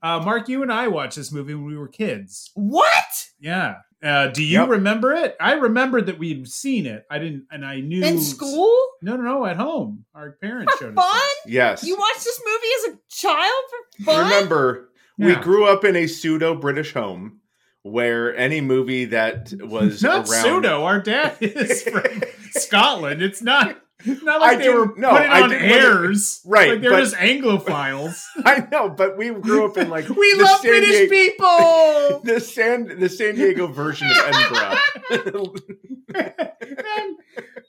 [0.02, 2.50] Uh, Marc, you and I watched this movie when we were kids.
[2.54, 3.26] What?
[3.40, 3.76] Yeah.
[4.02, 4.68] Uh, do you Yep.
[4.68, 5.36] remember it?
[5.40, 7.04] I remembered that we'd seen it.
[7.10, 8.76] I didn't, and I knew In school?
[9.00, 9.46] No, no, no.
[9.46, 11.04] At home, our parents showed us.
[11.04, 11.30] Fun?
[11.46, 11.84] Yes.
[11.84, 14.24] You watched this movie as a child for fun?
[14.24, 17.40] Remember, we grew up in a pseudo British home
[17.82, 20.42] where any movie that was Not around.
[20.42, 20.84] pseudo.
[20.84, 22.04] Our dad is from
[22.52, 23.22] Scotland.
[23.22, 23.78] It's not.
[24.04, 27.14] Not I like they were no, putting I on airs, Right, Like they're but- just
[27.14, 28.20] Anglophiles.
[28.44, 32.20] I know, but we grew up in like we love San British Diego- people.
[32.24, 34.16] the San the San Diego version of
[35.10, 35.54] Edinburgh.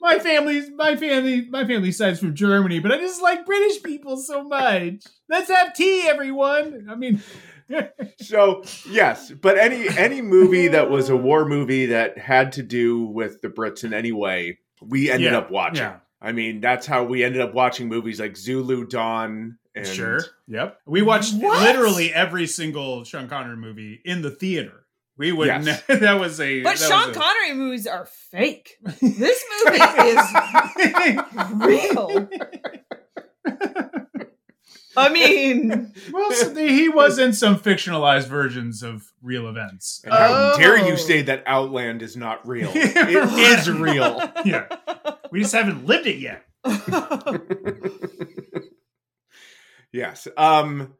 [0.00, 4.16] My family's my family my family side's from Germany, but I just like British people
[4.16, 5.04] so much.
[5.28, 6.88] Let's have tea, everyone.
[6.90, 7.22] I mean,
[8.20, 13.04] so yes, but any any movie that was a war movie that had to do
[13.04, 15.78] with the Brits in any way, we ended Yeah, up watching.
[15.84, 15.96] yeah.
[16.20, 20.78] I mean, that's how we ended up watching movies like Zulu Dawn and sure, yep.
[20.86, 21.60] We watched What?
[21.62, 24.86] literally every single Sean Connery movie in the theater.
[25.16, 25.82] We would Yes.
[25.88, 28.78] that was a But that Sean was a- Connery movies are fake.
[29.00, 31.18] This movie is
[31.54, 32.28] real.
[34.96, 40.00] I mean, well, so the- he was in some fictionalized versions of real events.
[40.04, 40.58] And how Oh.
[40.58, 42.70] dare you say that Outland is not real?
[42.74, 44.20] It is real.
[44.44, 44.66] yeah,
[45.30, 46.44] we just haven't lived it yet.
[49.92, 50.26] Yes.
[50.36, 50.94] Um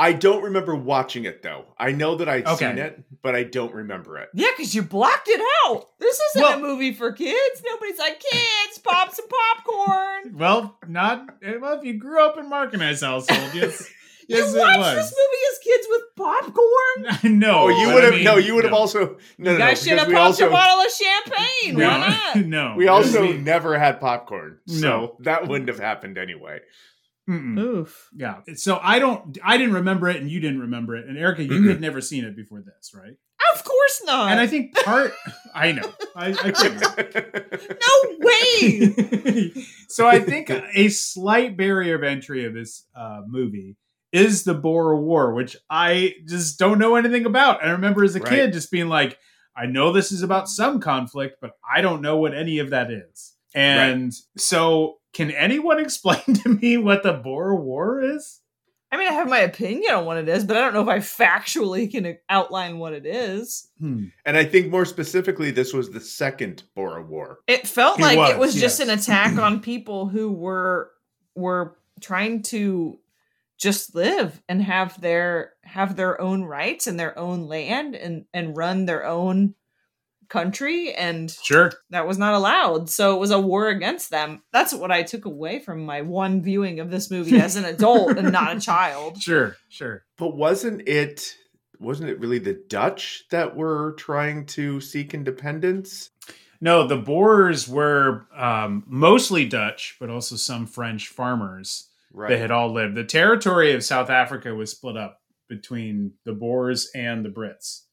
[0.00, 1.66] I don't remember watching it though.
[1.78, 2.68] I know that I'd Okay.
[2.70, 4.30] seen it, but I don't remember it.
[4.34, 5.86] yeah, because you blocked it out.
[5.98, 7.62] This isn't Well- a movie for kids.
[7.64, 10.34] Nobody's like, kids, pop some popcorn.
[10.38, 11.78] Well, not eh, well.
[11.78, 13.90] If you grew up in Marc and I's household, yes,
[14.28, 14.94] You yes, it watched was.
[15.10, 17.38] this movie as kids with popcorn?
[17.40, 18.78] no, Oh, you but would I have mean, no, you would have no.
[18.78, 21.76] also no, You no, guys no, should have popped also a bottle of champagne.
[21.76, 22.46] No, Why not?
[22.46, 22.74] no.
[22.76, 24.58] we also never had popcorn.
[24.66, 25.16] So No.
[25.20, 26.60] that wouldn't have happened anyway.
[27.30, 27.58] Mm-mm.
[27.58, 28.08] Oof.
[28.14, 28.40] Yeah.
[28.54, 29.38] So I don't.
[29.44, 32.24] I didn't remember it, and you didn't remember it, and Erica, you had never seen
[32.24, 33.14] it before this, right?
[33.54, 34.30] Of course not.
[34.32, 35.12] And I think part.
[35.54, 35.90] I know.
[36.14, 36.82] I, I couldn't.
[37.80, 39.52] no way.
[39.88, 43.76] so I think a slight barrier of entry of this uh, movie
[44.12, 47.64] is the Boer War, which I just don't know anything about.
[47.64, 48.28] I remember as a Right.
[48.30, 49.18] kid just being like,
[49.56, 52.90] I know this is about some conflict, but I don't know what any of that
[52.90, 53.34] is.
[53.54, 58.40] And so, can anyone explain to me what the Boer War is?
[58.92, 60.88] I mean, I have my opinion on what it is, but I don't know if
[60.88, 63.68] I factually can outline what it is.
[63.78, 64.06] Hmm.
[64.26, 67.38] And I think more specifically, this was the second Boer War.
[67.46, 70.90] It felt It like was, it was just an attack on people who were
[71.36, 72.98] were trying to
[73.58, 78.56] just live and have their have their own rights and their own land and and
[78.56, 79.54] run their own
[80.30, 81.72] country and Sure.
[81.90, 85.24] that was not allowed so it was a war against them that's what i took
[85.26, 89.20] away from my one viewing of this movie as an adult and not a child
[89.20, 89.56] Sure.
[89.68, 90.04] Sure.
[90.16, 91.34] But wasn't it
[91.78, 96.10] wasn't it really the Dutch that were trying to seek independence?
[96.60, 101.88] No, the Boers were um, mostly Dutch, but also some French farmers.
[102.12, 102.28] Right.
[102.28, 102.96] They had all lived.
[102.96, 107.84] The territory of South Africa was split up between the Boers and the Brits.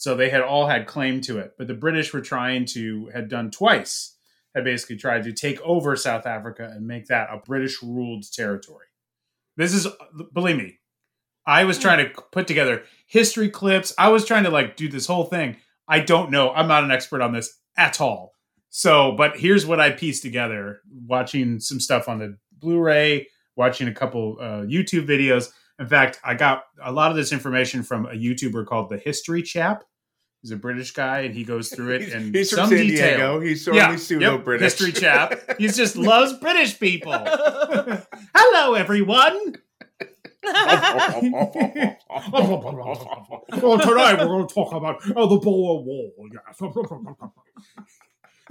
[0.00, 1.56] So they had all had claim to it.
[1.58, 4.16] But the British were trying to, had done twice,
[4.54, 8.86] had basically tried to take over South Africa and make that a British ruled territory.
[9.58, 9.86] This is,
[10.32, 10.78] believe me,
[11.46, 13.92] I was trying to put together history clips.
[13.98, 15.58] I was trying to like do this whole thing.
[15.86, 16.50] I don't know.
[16.50, 18.32] I'm not an expert on this at all.
[18.70, 23.86] So, but here's what I pieced together watching some stuff on the Blu ray, watching
[23.86, 25.52] a couple uh, YouTube videos.
[25.80, 29.42] In fact, I got a lot of this information from a YouTuber called The History
[29.42, 29.82] Chap.
[30.42, 32.86] He's a British guy and he goes through it He's- in he's from some San
[32.86, 33.06] detail.
[33.16, 33.40] Diego.
[33.40, 34.62] He's totally pseudo-British.
[34.62, 35.38] History chap.
[35.58, 37.12] He just loves British people.
[38.34, 39.56] Hello, everyone.
[40.42, 40.62] well,
[43.78, 46.10] tonight we're going to talk about uh, the Boer War.
[46.32, 46.58] Yes.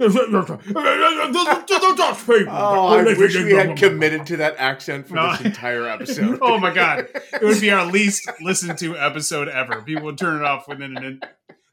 [0.08, 2.46] The Dutch people.
[2.54, 5.32] Oh, I wish we had committed to that accent for No.
[5.32, 6.38] this entire episode.
[6.42, 9.82] oh my god, it would be our least listened to episode ever.
[9.82, 11.20] People would turn it off within an.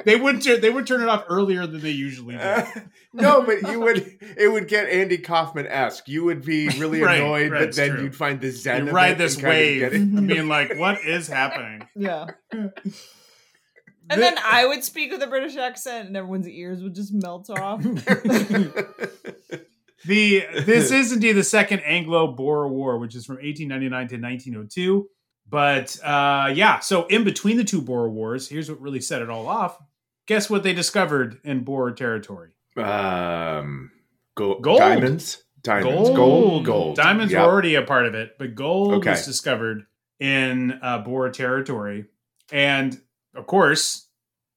[0.06, 0.62] They would turn.
[0.62, 2.64] They would turn it off earlier than they usually do.
[3.14, 6.08] no, but you would it would get Andy Kaufman esque.
[6.08, 8.04] You would be really Right, annoyed, right, but then true.
[8.04, 8.84] you'd find the zen.
[8.84, 10.28] You of ride it this and kind of wave, get it.
[10.28, 12.26] being like, "What is happening?" yeah
[14.10, 17.50] and then i would speak with a british accent and everyone's ears would just melt
[17.50, 17.82] off
[20.06, 25.10] The this is indeed the second Anglo-Boer War, which is from 1899 to 1902.
[25.50, 29.30] But uh, yeah, so in between the two Boer Wars, here's what really set it
[29.30, 29.78] all off.
[30.28, 32.52] Guess what they discovered in Boer territory?
[32.78, 33.92] Um,
[34.36, 34.78] gold, Gold.
[34.80, 36.96] diamonds, diamonds, gold, gold.
[36.96, 37.42] Diamonds Yep.
[37.42, 39.10] were already a part of it, but gold Okay.
[39.12, 39.88] was discovered
[40.20, 42.06] in uh, Boer territory.
[42.52, 42.98] And
[43.38, 44.10] of course,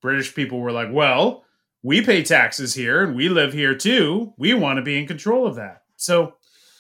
[0.03, 1.45] British people were like, well,
[1.83, 4.35] we pay taxes here and we live here too.
[4.37, 5.83] We want to be in control of that.
[5.97, 6.35] So,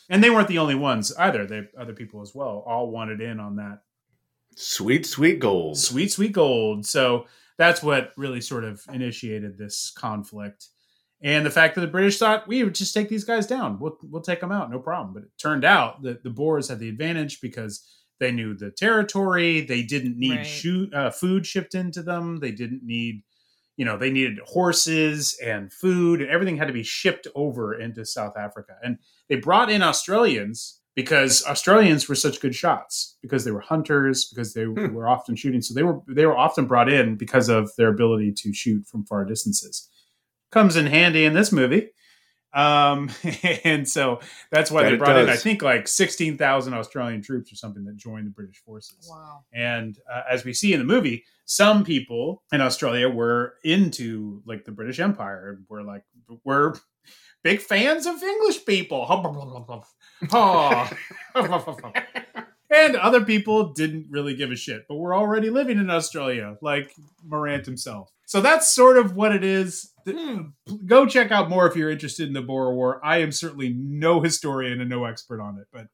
[0.08, 1.46] and they weren't the only ones either.
[1.46, 3.82] They other people as well all wanted in on that
[4.56, 5.78] Sweet, sweet gold.
[5.78, 6.84] sweet, sweet gold.
[6.84, 10.68] So that's what really sort of initiated this conflict.
[11.22, 13.98] And the fact that the British thought we would just take these guys down, we'll
[14.02, 15.14] we'll take them out, no problem.
[15.14, 17.86] But it turned out that the Boers had the advantage because
[18.20, 19.60] they knew the territory.
[19.62, 20.46] They didn't need Right.
[20.46, 22.38] shoot, uh, food shipped into them.
[22.38, 23.22] They didn't need,
[23.76, 28.04] you know, they needed horses and food, and everything had to be shipped over into
[28.04, 28.74] South Africa.
[28.84, 34.26] And they brought in Australians because Australians were such good shots because they were hunters
[34.26, 34.92] because they Hmm.
[34.92, 35.62] were often shooting.
[35.62, 39.04] So they were they were often brought in because of their ability to shoot from
[39.06, 39.88] far distances.
[40.50, 41.90] Comes in handy in this movie.
[42.52, 43.10] Um,
[43.64, 47.56] and so that's why That they brought in, I think, like 16,000 Australian troops or
[47.56, 49.08] something that joined the British forces.
[49.08, 54.42] wow And uh, as we see in the movie, some people in Australia were into
[54.46, 56.04] like the British Empire and were like,
[56.44, 56.74] we're
[57.42, 59.06] big fans of English people.
[62.72, 66.94] And other people didn't really give a shit, but we're already living in Australia, like
[67.26, 68.12] Morant himself.
[68.26, 69.89] So that's sort of what it is.
[70.86, 73.00] Go check out more if you're interested in the Boer War.
[73.04, 75.86] I am certainly no historian and no expert on it, but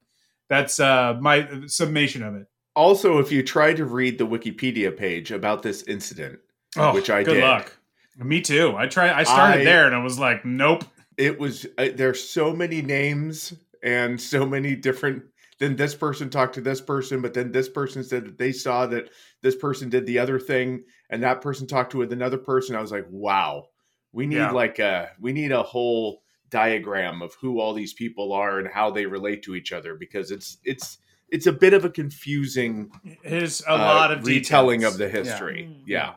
[0.49, 2.47] that's uh, my summation of it.
[2.75, 6.39] Also, if you try to read the Wikipedia page about this incident,
[6.77, 7.75] Oh, which I good did, luck.
[8.19, 8.75] Me too.
[8.77, 9.11] I tried.
[9.13, 10.85] I started I- there, and I was like, nope.
[11.17, 15.23] it was uh, there's so many names and so many different.
[15.59, 18.87] Then this person talked to this person, but then this person said that they saw
[18.89, 19.09] that
[19.43, 22.77] this person did the other thing, and that person talked to with another person.
[22.77, 23.69] I was like, wow,
[24.17, 24.51] we need Yeah.
[24.51, 28.91] like a we need a whole diagram of who all these people are and how
[28.91, 30.99] they relate to each other because it's it's
[31.29, 32.91] it's a bit of a confusing
[33.23, 34.95] There's a uh, lot of retelling details.
[34.95, 35.69] of the history.
[35.71, 35.83] Mm.
[35.87, 36.15] Yeah.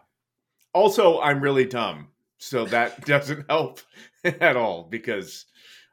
[0.74, 3.82] Also, I'm really dumb, so that doesn't help
[4.24, 5.46] at all because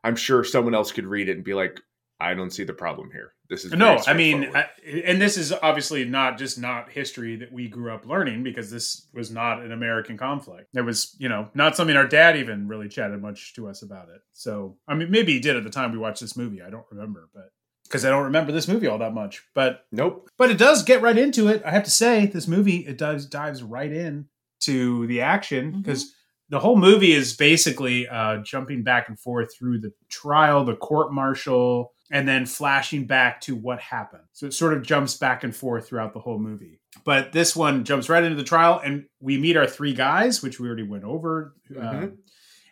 [0.05, 1.81] I'm sure someone else could read it and be like,
[2.21, 3.33] "I don't see the problem here.
[3.49, 4.51] This is No, I mean.
[4.55, 4.67] I,
[5.05, 9.09] and this is obviously not just not history that we grew up learning because this
[9.13, 10.69] was not an American conflict.
[10.75, 14.09] It was, you know, not something our dad even really chatted much to us about
[14.09, 14.21] it.
[14.33, 16.63] So, I mean, maybe he did at the time we watched this movie.
[16.63, 17.51] I don't remember, but
[17.85, 19.45] because I don't remember this movie all that much.
[19.55, 20.29] But nope.
[20.37, 21.63] But it does get right into it.
[21.65, 24.27] I have to say, this movie it does dives right in
[24.61, 26.13] to the action because
[26.49, 31.13] the whole movie is basically uh, jumping back and forth through the trial, the court
[31.13, 34.23] martial, and then flashing back to what happened.
[34.33, 36.81] So it sort of jumps back and forth throughout the whole movie.
[37.05, 40.61] But this one jumps right into the trial, and we meet our three guys, which
[40.61, 41.55] we already went over.
[41.79, 42.19] Um,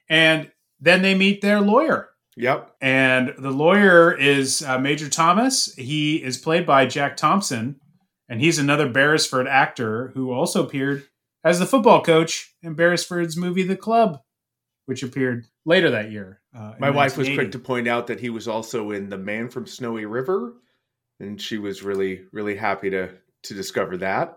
[0.08, 2.10] and then they meet their lawyer.
[2.36, 2.74] Yep.
[2.80, 5.72] And the lawyer is uh, Major Thomas.
[5.74, 7.80] He is played by Jack Thompson,
[8.28, 11.04] and he's another Beresford actor who also appeared
[11.44, 14.20] as the football coach in Beresford's movie The Club,
[14.86, 16.40] which appeared later that year.
[16.56, 19.48] uh, My wife was quick to point out that he was also in The Man
[19.48, 20.54] from Snowy River,
[21.20, 23.10] and she was really, really happy to
[23.44, 24.36] to discover that.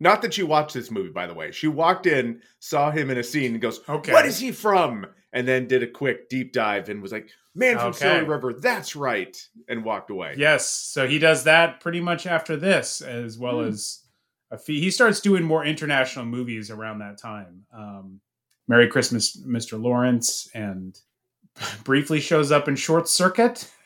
[0.00, 1.50] Not that she watched this movie, by the way.
[1.52, 4.12] She walked in, saw him in a scene, and goes, Okay.
[4.12, 7.76] "What is he from?" And then did a quick deep dive and was like, "Man
[7.78, 7.98] from Okay.
[7.98, 9.36] Snowy River, that's right,"
[9.68, 10.34] and walked away.
[10.38, 13.68] Yes, so he does that pretty much after this, as well Hmm.
[13.68, 14.02] as
[14.50, 14.80] a fee.
[14.80, 17.66] He starts doing more international movies around that time.
[17.74, 18.20] Um,
[18.68, 19.80] Merry Christmas, Mr.
[19.80, 20.98] Lawrence, and
[21.84, 23.70] briefly shows up in Short Circuit.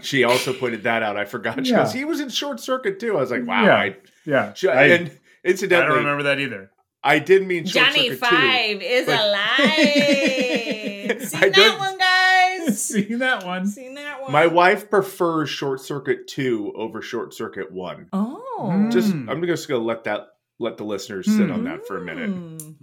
[0.00, 1.18] She also pointed that out.
[1.18, 1.66] I forgot.
[1.66, 1.82] She Yeah.
[1.84, 3.76] goes, "He was in Short Circuit too." I was like, "Wow." Yeah.
[3.76, 5.10] I, Yeah, She- I- and
[5.44, 6.70] incidentally, I don't remember that either.
[7.02, 8.86] I did mean Short Johnny Circuit Five too.
[8.86, 9.76] is but- alive.
[11.28, 12.82] Seen I that don't- one, guys?
[12.82, 13.66] Seen that one?
[13.66, 14.32] Seen that one?
[14.32, 18.08] My wife prefers Short Circuit two over Short Circuit one.
[18.14, 18.88] Oh.
[18.90, 19.28] Just Hmm.
[19.28, 22.30] I'm just gonna let that let the listeners sit on that for a minute.
[22.30, 22.76] Mm.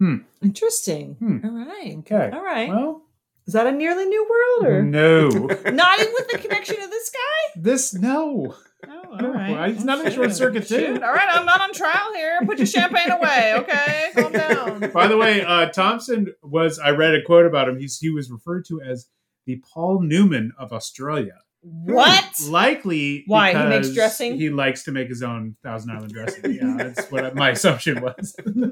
[0.00, 0.16] Yeah.
[0.42, 1.16] Interesting.
[1.18, 1.38] Hmm.
[1.44, 1.96] All right.
[1.98, 2.30] Okay.
[2.32, 2.68] All right.
[2.68, 3.02] Well,
[3.46, 5.28] is that a nearly new world or no.
[5.72, 7.60] not even with the connection of this guy?
[7.60, 8.54] this no.
[8.88, 9.74] Oh, all right.
[9.74, 10.78] He's not in Short Circuit too.
[10.78, 11.02] Shoot.
[11.02, 12.38] All right, I'm not on trial here.
[12.46, 14.10] Put your champagne away, okay?
[14.14, 14.90] Calm down.
[14.92, 16.78] By the way, uh, Thompson was.
[16.78, 17.78] I read a quote about him.
[17.78, 19.08] He's he was referred to as
[19.46, 21.38] the Paul Newman of Australia.
[21.62, 22.24] What?
[22.48, 23.52] Likely, Why?
[23.52, 24.36] He makes dressing?
[24.38, 26.52] He likes to make his own Thousand Island dressing.
[26.54, 28.34] Yeah, that's what my assumption was.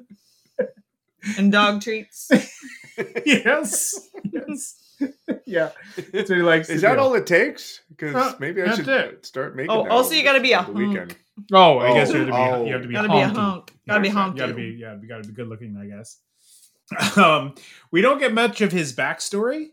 [1.36, 2.30] And dog treats.
[3.26, 4.76] yes, yes,
[5.46, 5.70] yeah.
[6.12, 6.68] That's what he likes.
[6.70, 7.00] Is to that do.
[7.00, 7.82] all it takes?
[7.88, 9.26] Because Uh, maybe I should it.
[9.26, 9.70] start making.
[9.70, 11.16] Oh, also you gotta be a the weekend.
[11.52, 12.32] Oh, I guess Oh, you have to be.
[12.32, 12.64] oh.
[12.64, 12.94] You have to be.
[12.94, 13.72] Gotta be a hunk.
[13.86, 14.76] Gotta be You gotta be.
[14.80, 15.76] Yeah, you gotta be good looking.
[15.76, 16.18] I guess.
[17.18, 17.54] Um,
[17.92, 19.66] we don't get much of his backstory,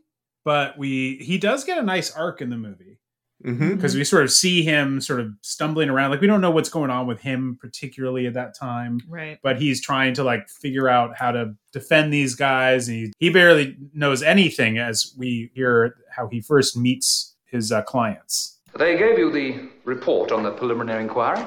[0.43, 2.99] but we he does get a nice arc in the movie
[3.45, 3.75] Mhm.
[3.75, 6.11] because we sort of see him sort of stumbling around.
[6.11, 9.37] Like we don't know what's going on with him particularly at that time, Right.
[9.43, 12.87] but he's trying to like figure out how to defend these guys.
[12.87, 17.83] And he, he barely knows anything as we hear how he first meets his uh,
[17.83, 18.57] clients.
[18.77, 21.45] They gave you the report on the preliminary inquiry?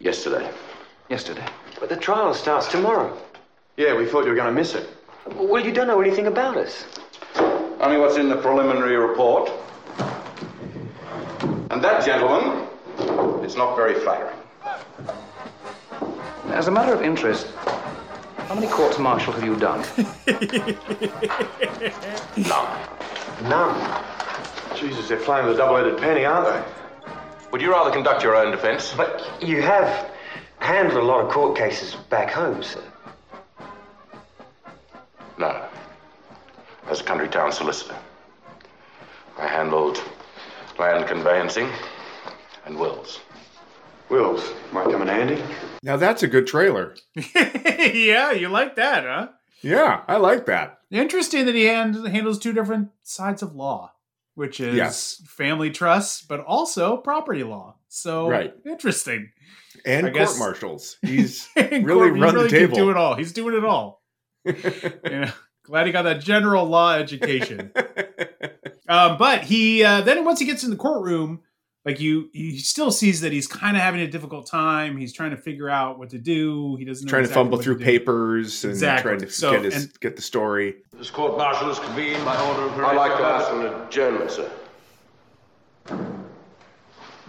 [0.00, 0.50] Yesterday.
[1.08, 1.46] Yesterday.
[1.80, 3.16] But the trial starts tomorrow.
[3.76, 4.88] Yeah, we thought you were going to miss it.
[5.36, 6.84] Well, you don't know anything about us.
[7.80, 9.50] Only what's in the preliminary report.
[11.70, 12.68] And that, gentlemen,
[13.44, 14.36] is not very flattering.
[16.46, 17.48] As a matter of interest,
[18.48, 19.80] how many courts martial have you done?
[22.36, 23.48] None.
[23.48, 24.04] None.
[24.76, 26.62] Jesus, they're playing with a double-headed penny, aren't they?
[27.50, 28.94] Would you rather conduct your own defense?
[28.96, 30.10] But you have
[30.58, 32.82] handled a lot of court cases back home, sir.
[35.38, 35.68] No.
[36.88, 37.96] As a country town solicitor,
[39.38, 40.02] I handled
[40.78, 41.68] land conveyancing
[42.66, 43.20] and wills.
[44.10, 45.42] Wills might come in handy.
[45.82, 46.94] Now that's a good trailer.
[47.34, 49.28] yeah, you like that, huh?
[49.62, 50.78] Yeah, I like that.
[50.90, 53.92] Interesting that he hand, handles two different sides of law,
[54.34, 55.22] which is Yes.
[55.26, 57.76] family trusts, but also property law.
[57.88, 58.52] So Right.
[58.66, 59.30] interesting.
[59.86, 60.96] And I court guess- martials.
[61.00, 62.76] He's really court, he run really the table.
[62.76, 63.14] do it all.
[63.14, 64.02] He's doing it all.
[64.44, 65.32] yeah.
[65.64, 67.72] Glad he got that general law education.
[68.88, 71.40] um, but he uh, then once he gets in the courtroom,
[71.86, 74.96] like you, he still sees that he's kind of having a difficult time.
[74.98, 76.76] He's trying to figure out what to do.
[76.76, 77.84] He doesn't know trying to fumble what through do.
[77.84, 79.08] papers and Exactly.
[79.10, 80.76] trying to So, get, his, and- get the story.
[80.98, 84.50] This court martial is convened by order of I'd like to ask an adjournment, sir.
[85.88, 86.24] An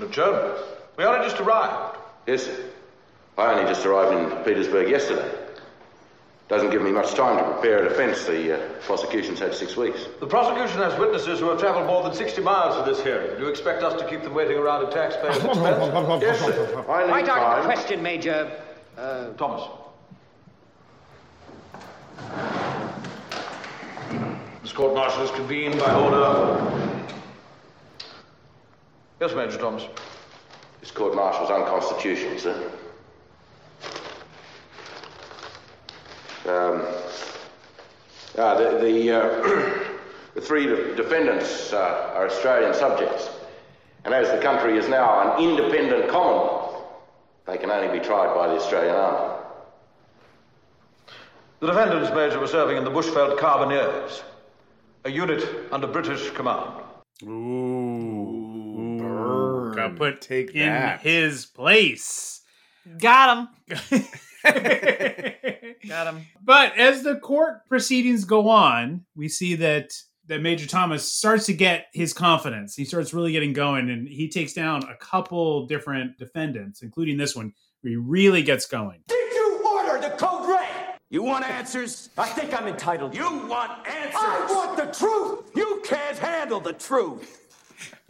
[0.01, 0.57] adjournment.
[0.97, 1.97] We only just arrived.
[2.27, 2.65] Yes, sir.
[3.37, 5.29] I only just arrived in Pietersburg yesterday.
[6.47, 8.23] Doesn't give me much time to prepare a defense.
[8.25, 10.05] The uh, prosecution's had six weeks.
[10.19, 13.35] The prosecution has witnesses who have traveled more than 60 miles for this hearing.
[13.37, 16.21] Do you expect us to keep them waiting around at taxpayers' expense?
[16.21, 16.85] Yes, sir.
[16.87, 18.51] I Right need out of the question, Major.
[18.95, 19.67] Uh, Thomas.
[24.61, 27.05] This court martial is convened by order.
[29.19, 29.83] Yes, Major Thomas.
[30.79, 32.71] This court martial is unconstitutional, sir.
[36.47, 36.81] Um,
[38.37, 39.79] ah, the the, uh,
[40.35, 43.29] The three de- defendants uh, are Australian subjects,
[44.03, 46.83] and as the country is now an independent Commonwealth,
[47.47, 49.33] they can only be tried by the Australian Army.
[51.61, 54.23] The defendants, Major, were serving in the Bushveld Carbineers,
[55.05, 56.81] a unit under British command.
[57.23, 58.91] Ooh,
[59.73, 60.99] got put Take in that.
[60.99, 62.41] his place.
[62.99, 63.79] Got him.
[65.87, 66.25] Got him.
[66.43, 69.93] But as the court proceedings go on, we see that
[70.27, 72.75] that Major Thomas starts to get his confidence.
[72.75, 77.35] He starts really getting going, and he takes down a couple different defendants, including this
[77.35, 79.01] one, where he really gets going.
[79.07, 80.97] Did you order the code red?
[81.11, 82.09] You want answers?
[82.17, 83.13] I think I'm entitled.
[83.15, 84.15] You want answers?
[84.15, 85.51] I want the truth.
[85.55, 87.44] You can't handle the truth.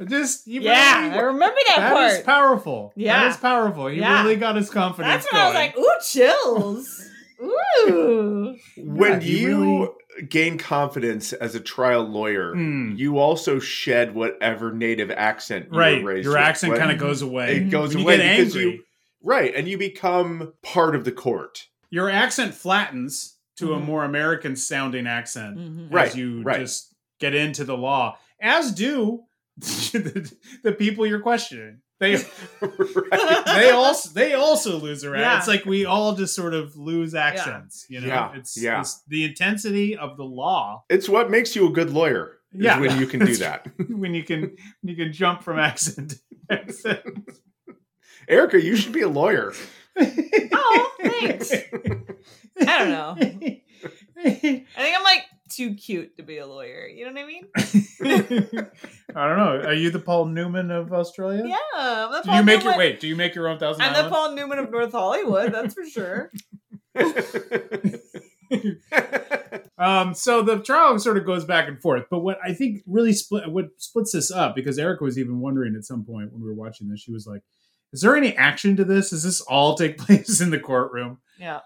[0.08, 2.10] Just you Yeah, really- I remember that part.
[2.10, 2.91] That is powerful.
[2.96, 3.20] Yeah.
[3.22, 3.88] that is powerful.
[3.88, 4.24] He Yeah.
[4.24, 7.10] really got his confidence That's when I was like, ooh, chills.
[7.41, 8.56] Ooh.
[8.78, 9.89] When Yeah, you really-
[10.30, 12.98] gain confidence as a trial lawyer, Mm.
[12.98, 16.41] you also shed whatever native accent you right, were raised your with.
[16.43, 17.58] accent kind of goes away.
[17.58, 18.72] It goes When you away get because angry.
[18.76, 18.84] you
[19.24, 21.68] right, and you become part of the court.
[21.91, 23.86] your accent flattens to a Mhm.
[23.86, 25.86] more American sounding accent Mhm.
[25.88, 26.60] as Right, you right.
[26.60, 29.22] just get into the law, as do
[29.58, 30.32] the,
[30.64, 31.80] the people you're questioning.
[31.99, 32.16] They
[33.45, 35.38] they also they also lose their Yeah.
[35.38, 37.86] It's like we all just sort of lose accents.
[37.89, 38.82] You know, Yeah, it's, yeah.
[38.82, 42.39] it's the intensity of the law It's what makes you a good lawyer.
[42.53, 42.80] is Yeah.
[42.82, 43.68] when you can do that.
[43.89, 46.18] when you can you can jump from accent to
[46.49, 46.99] accent.
[48.28, 49.53] Erica, you should be a lawyer.
[49.97, 51.53] Oh, thanks.
[51.53, 53.16] I don't know.
[53.18, 56.88] I think I'm like too cute to be a lawyer.
[56.88, 57.48] You know what I mean?
[59.16, 59.62] I don't know.
[59.66, 61.43] Are you the Paul Newman of Australia?
[61.46, 62.22] Yeah.
[62.24, 62.74] Do you make Newman.
[62.74, 63.00] your wait?
[63.00, 65.54] Do you make your own thousand I'm the Paul Newman of North Hollywood.
[65.54, 66.32] That's for sure.
[69.78, 73.12] Um, so the trial sort of goes back and forth, but what I think really
[73.12, 76.48] split what splits this up because Erica was even wondering at some point when we
[76.48, 77.41] were watching this, she was like,
[77.91, 79.10] "Is there any action to this?
[79.10, 81.60] Does this all take place in the courtroom?" Yeah.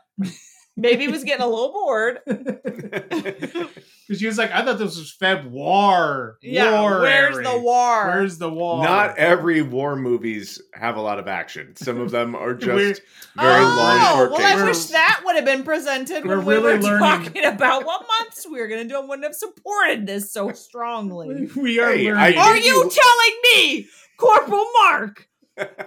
[0.80, 2.20] Baby was getting a little bored.
[4.10, 6.40] Because she was like, "I thought this was Feb War.
[6.42, 6.82] Yeah.
[6.82, 7.48] war Where's area.
[7.52, 8.08] the war?
[8.08, 8.84] Where's the war?
[8.84, 11.76] Not every war movies have a lot of action.
[11.76, 13.04] Some of them are just
[13.36, 14.62] very oh, long court well, cases.
[14.62, 17.86] I wish that would have been presented We're when we really were learning- talking about
[17.86, 18.98] what months we were going to do.
[18.98, 21.48] I wouldn't have supported this so strongly.
[21.56, 22.36] We are Hey, learning.
[22.40, 25.28] I- Are you you- telling me, Corporal Marc,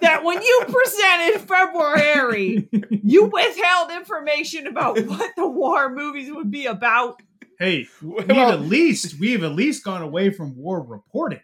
[0.01, 2.69] that when you presented February,
[3.03, 7.21] you withheld information about what the war movies would be about?
[7.59, 11.41] hey, we've Well- at least we've at least gone away from war reporting.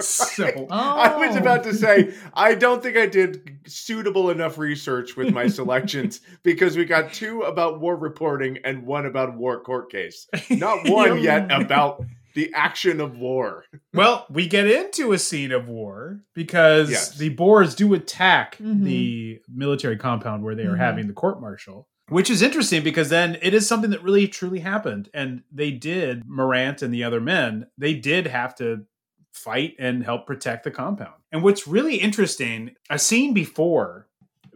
[0.00, 1.38] So I was Oh.
[1.40, 6.76] about to say, I don't think I did suitable enough research with my selections because
[6.76, 10.28] we got two about war reporting and one about war court case.
[10.50, 12.04] Not one yet about
[12.36, 13.64] the action of war.
[13.92, 17.16] Well, we get into a scene of war because Yes.
[17.16, 18.84] the Boers do attack Mhm.
[18.84, 20.78] the military compound where they are Mhm.
[20.78, 24.58] having the court martial, which is interesting because then it is something that really truly
[24.60, 25.08] happened.
[25.14, 28.84] And they did, Morant and the other men, they did have to
[29.32, 31.14] fight and help protect the compound.
[31.32, 34.08] And what's really interesting, a scene before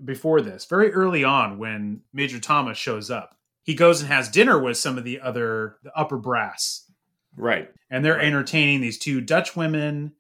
[0.04, 4.58] before this, very early on when Major Thomas shows up, he goes and has dinner
[4.58, 6.89] with some of the other the upper brass
[7.36, 7.70] Right.
[7.90, 8.24] and they're Right.
[8.26, 10.12] entertaining these two Dutch women,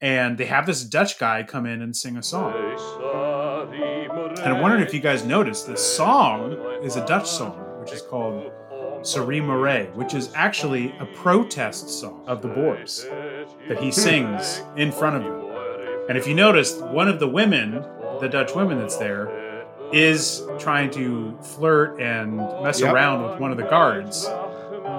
[0.00, 2.54] and they have this Dutch guy come in and sing a song.
[4.42, 6.52] And I'm wondering if you guys noticed the song
[6.82, 8.50] is a Dutch song, which is called
[9.02, 13.06] Sarie Marais, which is actually a protest song of the Boers
[13.68, 15.44] that he sings in front of them.
[16.08, 17.84] And if you notice, one of the women,
[18.20, 19.30] the Dutch women that's there,
[19.92, 22.94] is trying to flirt and mess Yep.
[22.94, 24.28] around with one of the guards.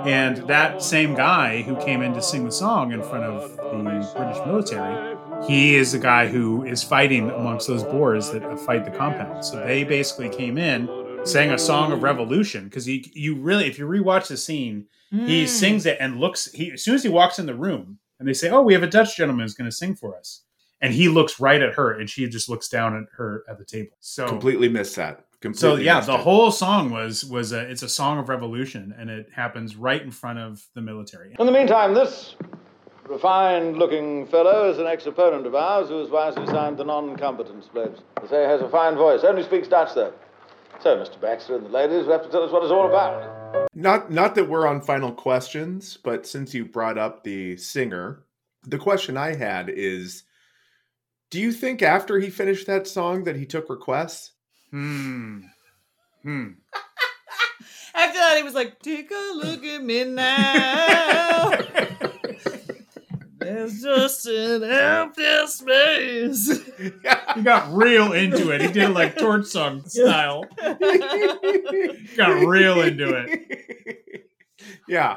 [0.06, 4.14] And that same guy who came in to sing the song in front of the
[4.16, 8.92] British military, he is the guy who is fighting amongst those Boers that fight the
[8.92, 9.44] compound.
[9.46, 10.90] So they basically came in,
[11.24, 15.44] sang a song of revolution because you you really, if you rewatch the scene, he
[15.44, 15.48] Mm.
[15.48, 16.52] sings it and looks.
[16.52, 18.84] He as soon as he walks in the room and they say, "Oh, we have
[18.84, 20.44] a Dutch gentleman who's going to sing for us,"
[20.82, 23.66] and he looks right at her and she just looks down at her at the
[23.66, 23.96] table.
[24.00, 25.26] So Completely missed that.
[25.54, 26.20] So yeah, the it.
[26.20, 30.12] whole song was was a it's a song of revolution, and it happens right in
[30.12, 31.36] front of the military.
[31.40, 32.36] In the meantime, this
[33.08, 37.18] refined looking fellow is an ex opponent of ours who has wisely signed the non
[37.18, 37.98] competence pledge.
[38.22, 40.14] They say he has a fine voice, only speaks Dutch though.
[40.80, 41.22] So, Mr.
[41.22, 43.70] Baxter and the ladies will have to tell us what it's all about.
[43.74, 48.24] Not not that we're on final questions, but since you brought up the singer,
[48.64, 50.24] the question I had is
[51.32, 54.31] do you think after he finished that song that he took requests?
[54.72, 55.40] Hmm.
[56.24, 56.48] Hmm.
[57.94, 61.52] After that, he was like, "Take a look at me now."
[63.42, 66.60] There's just an empty space.
[67.36, 68.62] He got real into it.
[68.62, 70.46] He did it like torch song style.
[72.18, 74.28] got real into it.
[74.88, 75.16] Yeah.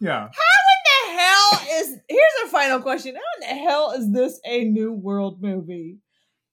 [0.00, 0.28] Yeah.
[0.28, 3.14] How in the hell is here's a final question.
[3.14, 5.98] How in the hell is this a new world movie?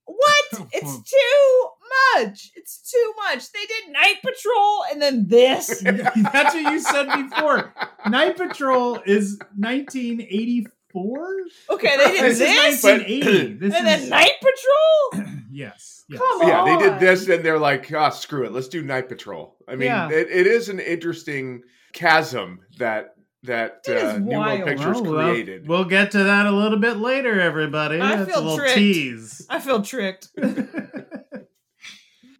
[0.07, 0.67] What?
[0.71, 1.67] It's too
[2.15, 2.51] much.
[2.55, 3.51] It's too much.
[3.51, 5.81] They did Night Patrol and then this.
[5.83, 7.73] That's what you said before.
[8.07, 11.27] Night Patrol is 1984.
[11.69, 13.53] Okay, they did This this, is 1980.
[13.55, 15.25] This and is then Night Patrol.
[15.51, 16.05] yes.
[16.09, 16.19] yes.
[16.19, 19.55] Come yeah, they did this, and they're like, "Ah, screw it, let's do Night Patrol."
[19.67, 20.09] I mean, Yeah.
[20.09, 24.65] it, it is an interesting chasm that that uh, New World wild.
[24.65, 25.67] Pictures Well, we'll- created.
[25.67, 27.99] We'll get to that a little bit later, everybody.
[28.01, 28.75] I That's feel a little tricked.
[28.75, 29.45] tease.
[29.49, 30.29] I feel tricked.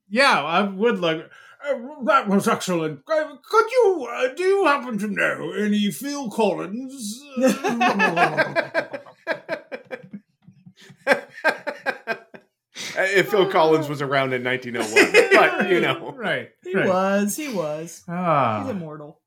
[0.09, 1.17] Yeah, I would like.
[1.19, 1.73] Uh,
[2.05, 3.01] that was excellent.
[3.11, 7.21] Uh, Could you, uh, do you happen to know any Phil Collins?
[12.97, 16.49] if Phil Collins was around in 1901, but you know, right.
[16.63, 16.87] He right.
[16.87, 17.35] was.
[17.35, 17.97] He was.
[17.97, 18.67] He's Ah.
[18.69, 19.19] immortal.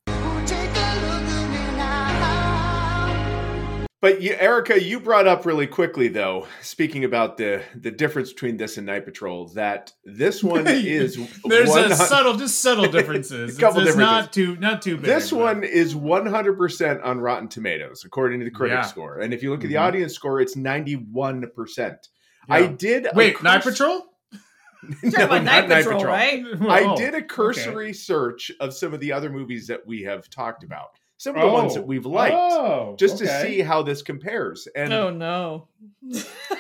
[4.03, 8.57] But you, Erica, you brought up really quickly, though, speaking about the the difference between
[8.57, 13.59] this and Night Patrol, that this one is There's a subtle, just subtle differences.
[13.59, 14.23] A couple it's, it's differences.
[14.25, 15.05] not too, not too big.
[15.05, 18.83] This but- one is 100% on Rotten Tomatoes, according to the critic Yeah.
[18.87, 19.19] score.
[19.21, 19.83] And if you look at the Mhm.
[19.83, 22.09] audience score, it's 91%.
[22.49, 24.07] I did a Wait, Night Patrol?
[25.03, 26.43] No, not Night Patrol, right?
[26.67, 27.27] I did a okay.
[27.27, 30.89] cursory search of some of the other movies that we have talked about.
[31.21, 31.85] Some of the ones that Oh.
[31.85, 34.67] we've liked, Oh, just to see how this compares.
[34.75, 35.69] And oh no.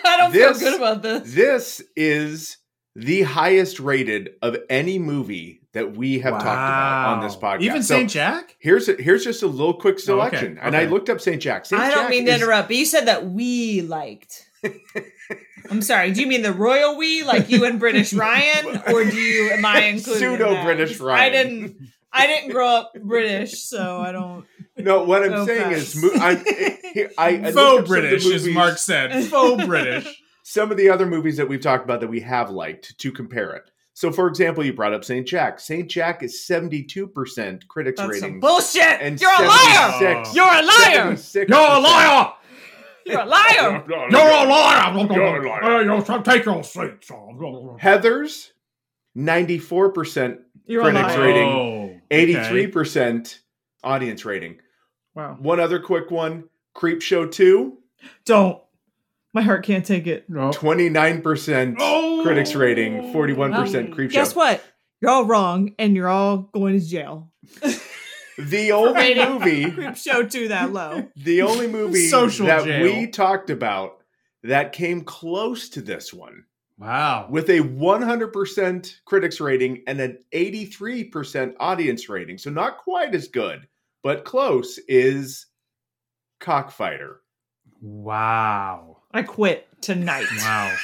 [0.05, 1.33] I don't This- feel good about this.
[1.35, 2.59] this is
[2.95, 7.63] the highest rated of any movie that we have talked about on this podcast.
[7.63, 8.57] Even So Saint Jack?
[8.59, 11.41] Here's a, here's just a little quick oh, okay, selection, and I looked up Saint
[11.41, 11.65] Jack.
[11.65, 14.47] Saint I don't Jack mean to is- interrupt, but you said that we liked.
[15.71, 16.11] I'm sorry.
[16.13, 19.53] Do you mean the royal we, like you and British Ryan, or do you?
[19.53, 20.23] Am I included?
[20.23, 20.65] in Pseudo that?
[20.67, 21.23] British Ryan.
[21.23, 21.77] I didn't.
[22.13, 24.45] I didn't grow up British, so I don't.
[24.85, 25.95] No, what I'm Go saying fast.
[25.97, 29.25] is, mo- I, I, I looked up some Faux of the British, as Marc said.
[29.27, 30.23] Faux British.
[30.43, 33.53] Some of the other movies that we've talked about that we have liked to compare
[33.53, 33.71] it.
[33.95, 35.61] So, for example, you brought up Saint Jack.
[35.61, 38.41] Saint Jack is 72% critics That's some rating.
[38.41, 38.83] bullshit.
[39.01, 39.93] and You're a liar.
[40.25, 41.13] 76 You're a liar.
[41.13, 41.49] 76%.
[41.49, 42.33] You're a liar!
[43.07, 43.85] You're a liar.
[43.89, 45.07] You're a liar!
[45.13, 45.83] You're a liar.
[45.85, 47.11] You'll take your seats.
[47.11, 48.49] Heathers
[49.17, 51.21] 94% You're a critics liar.
[51.21, 52.67] rating, Oh, okay.
[52.67, 53.39] 83%
[53.85, 54.59] audience rating.
[55.15, 55.37] Wow.
[55.41, 56.45] One other quick one
[56.77, 57.77] Creepshow 2,
[58.25, 58.61] Don't.
[59.33, 60.29] My heart can't take it.
[60.29, 60.51] No.
[60.51, 62.21] 29% Oh.
[62.25, 63.63] critics rating, 41% Well,
[63.99, 64.11] Creepshow.
[64.13, 64.63] Guess what?
[65.01, 67.31] You're all wrong, and you're all going to jail.
[68.39, 71.07] The only movie Creepshow two that low.
[71.15, 72.83] the only movie Social that jail.
[72.83, 73.99] we talked about
[74.43, 76.45] that came close to this one
[76.79, 77.27] Wow.
[77.29, 82.39] with a 100% critics rating and an 83% audience rating.
[82.39, 83.69] So not quite as good,
[84.03, 85.47] but close is
[86.41, 87.21] Cockfighter.
[87.81, 88.99] Wow.
[89.13, 90.27] I quit tonight.
[90.39, 90.77] Wow.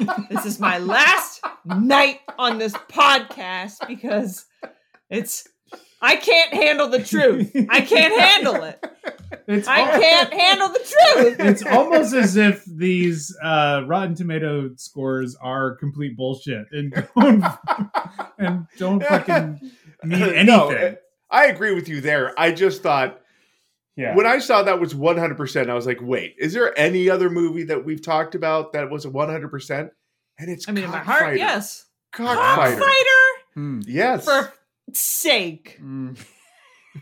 [0.30, 4.46] this is my last night on this podcast because
[5.08, 5.46] it's
[6.02, 7.54] I can't handle the truth.
[7.68, 8.82] I can't handle it.
[9.46, 11.40] It's I al- can't handle the truth.
[11.40, 17.44] It's almost as if these uh, Rotten Tomato scores are complete bullshit and don't
[18.38, 19.60] and don't fucking
[20.04, 20.46] mean anything.
[20.46, 20.96] No,
[21.30, 22.32] I agree with you there.
[22.38, 23.20] I just thought
[23.96, 24.14] yeah.
[24.16, 27.64] when I saw that was 100%, I was like, wait, is there any other movie
[27.64, 29.90] that we've talked about that was 100%?
[30.38, 31.36] And it's I mean, in my heart, Cockfighter.
[31.36, 31.86] yes.
[32.12, 32.76] Cockfighter.
[32.76, 33.80] Cockfighter, Hmm.
[33.86, 34.24] Yes.
[34.24, 34.52] for
[34.92, 35.78] sake.
[35.80, 36.16] Mm.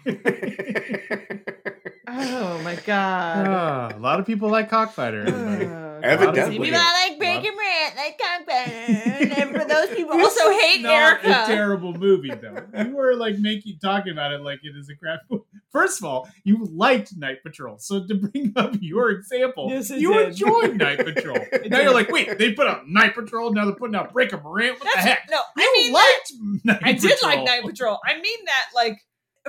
[2.11, 3.47] Oh my god.
[3.49, 5.23] Ah, a lot of people like Cockfighter.
[5.29, 5.67] everybody.
[5.67, 6.59] Uh, Evidently.
[6.61, 9.41] People I like Breaker Morant, like Cockfighter.
[9.41, 11.43] And for those people also hate not Erica.
[11.43, 12.63] a terrible movie though.
[12.85, 15.43] You were like making talking about it like it is a crap movie.
[15.73, 20.15] First of all, you liked Night Patrol, so to bring up your example, Yes, you
[20.15, 20.29] did.
[20.29, 21.37] enjoyed Night Patrol.
[21.67, 24.79] now you're like, wait, they put out Night Patrol, now they're putting out Breaker Morant.
[24.81, 25.29] What That's, the heck?
[25.31, 26.33] No, I You mean that, liked
[26.65, 27.99] Night I did like Night Patrol.
[28.07, 28.99] I mean that like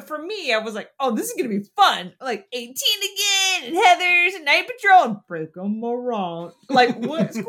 [0.05, 2.13] for me, I was like, oh, this is gonna be fun.
[2.21, 6.53] Like 18 again, and Heathers and Night Patrol and break 'em around.
[6.69, 7.45] Like what screech?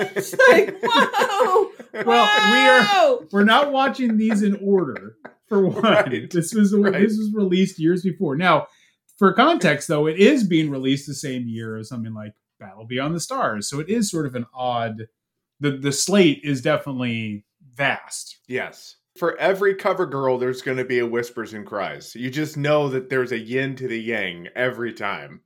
[0.00, 1.70] It's like, whoa.
[2.04, 5.16] Well, we are we're not watching these in order.
[5.48, 6.30] For one, Right.
[6.30, 6.92] this was Right.
[6.92, 8.36] this was released years before.
[8.36, 8.68] Now,
[9.18, 13.14] for context, though, it is being released the same year as something like Battle Beyond
[13.14, 15.08] the Stars, so it is sort of an odd.
[15.60, 17.44] The the slate is definitely
[17.74, 18.38] vast.
[18.48, 18.96] Yes.
[19.16, 22.14] For every cover girl, there's going to be a whispers and cries.
[22.14, 25.42] You just know that there's a yin to the yang every time.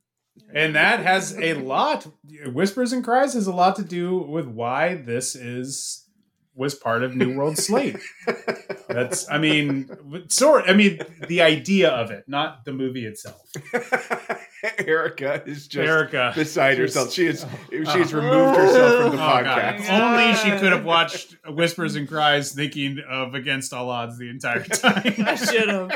[0.52, 2.06] And that has a lot.
[2.46, 6.06] Whispers and Cries has a lot to do with why this is
[6.54, 7.98] was part of New World Slate.
[8.88, 9.90] That's, I mean,
[10.28, 10.64] sort.
[10.66, 13.42] I mean, the idea of it, not the movie itself.
[14.86, 17.12] Erica is just Erica beside just- herself.
[17.12, 17.48] She is oh.
[17.92, 18.18] she's Oh.
[18.18, 19.80] removed herself from the Oh, podcast.
[19.80, 24.28] If Only she could have watched Whispers and Cries, thinking of Against All Odds the
[24.30, 25.14] entire time.
[25.26, 25.90] I should have.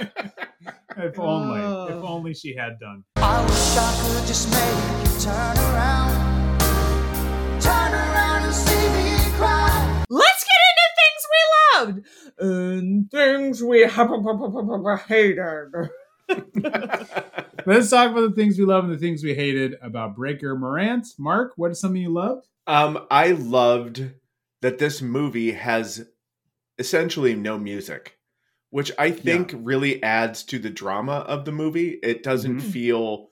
[0.96, 2.04] if only, if oh.
[2.06, 3.04] only she had done.
[3.16, 6.60] I wish I could just make you turn around.
[7.60, 10.04] Turn around and see me cry.
[10.10, 11.40] Let's get into things we
[11.78, 12.06] loved
[12.38, 13.86] and things we
[15.08, 15.90] hated.
[17.66, 21.06] Let's talk about the things we love and the things we hated about Breaker Morant.
[21.18, 22.46] Marc, what is something you loved?
[22.66, 24.10] Um, I loved
[24.62, 26.06] that this movie has
[26.78, 28.16] essentially no music,
[28.70, 31.98] which I think really adds to the drama of the movie.
[32.02, 32.72] It doesn't Mhm.
[32.72, 33.28] feel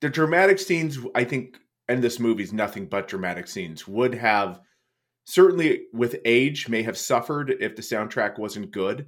[0.00, 0.98] the dramatic scenes.
[1.14, 1.58] I think,
[1.88, 4.60] and this movie's nothing but dramatic scenes would have
[5.24, 9.06] certainly with age may have suffered if the soundtrack wasn't good.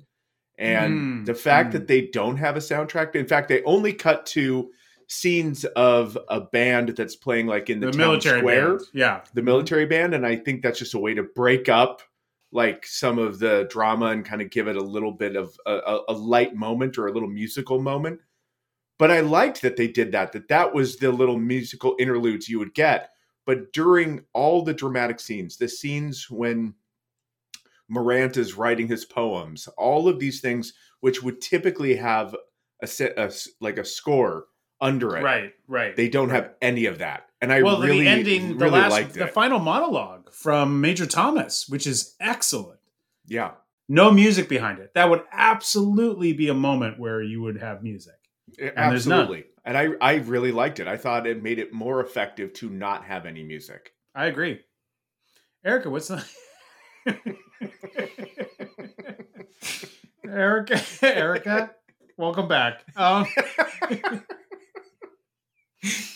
[0.62, 1.72] And Mm, the fact mm.
[1.72, 4.70] that they don't have a soundtrack, in fact, they only cut to
[5.08, 9.20] scenes of a band that's playing like in the, The town military square band, yeah.
[9.34, 12.00] the military band and i think that's just a way to break up
[12.50, 15.74] like some of the drama and kind of give it a little bit of a,
[15.74, 18.20] a, a light moment or a little musical moment
[18.98, 22.58] but i liked that they did that that that was the little musical interludes you
[22.58, 23.10] would get
[23.44, 26.72] but during all the dramatic scenes the scenes when
[27.93, 32.34] morant is writing his poems all of these things which would typically have
[32.82, 34.47] a set a like a score
[34.80, 35.95] under it Right, right.
[35.97, 39.14] they don't have any of that and i well, really the ending, the last, liked
[39.14, 42.80] the final monologue from Major Thomas, which is excellent.
[43.26, 43.53] yeah
[43.88, 44.95] No music behind it.
[44.95, 48.14] That would absolutely be a moment where you would have music.
[48.59, 48.78] Eh, and.
[48.95, 49.45] Absolutely.
[49.64, 50.88] And I, I really liked it.
[50.88, 53.93] I thought it made it more effective to not have any music.
[54.14, 54.61] I agree.
[55.64, 56.24] Erica, what's the
[60.26, 60.80] Erica?
[61.03, 61.70] Erica,
[62.16, 62.82] welcome back.
[62.96, 63.26] Um,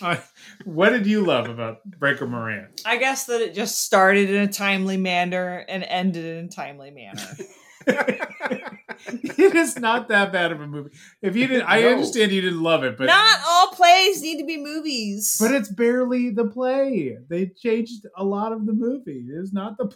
[0.01, 0.17] uh,
[0.65, 2.69] what did you love about Breaker Moran?
[2.85, 6.91] I guess that it just started in a timely manner and ended in a timely
[6.91, 7.23] manner.
[7.89, 10.91] it is not that bad of a movie.
[11.23, 11.91] If you didn't, I No.
[11.93, 15.37] understand you didn't love it, but Not all plays need to be movies.
[15.41, 17.17] but it's barely the play.
[17.29, 19.25] They changed a lot of the movie.
[19.31, 19.95] It's not the.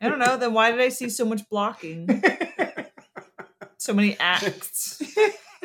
[0.00, 0.36] I don't know.
[0.36, 2.22] Then why did I see so much blocking?
[3.78, 5.02] so many acts.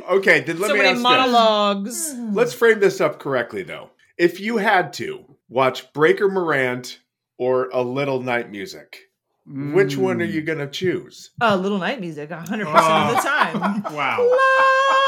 [0.09, 1.03] Okay, then let so me many ask this.
[1.03, 2.13] monologues.
[2.35, 3.91] Let's frame this up correctly, though.
[4.17, 6.99] If you had to watch Breaker Morant
[7.37, 8.97] or A Little Night Music,
[9.45, 11.31] which one are you going to choose?
[11.41, 13.21] Uh, little night music, 100% of the Oh.
[13.23, 13.83] time.
[13.93, 14.37] Wow.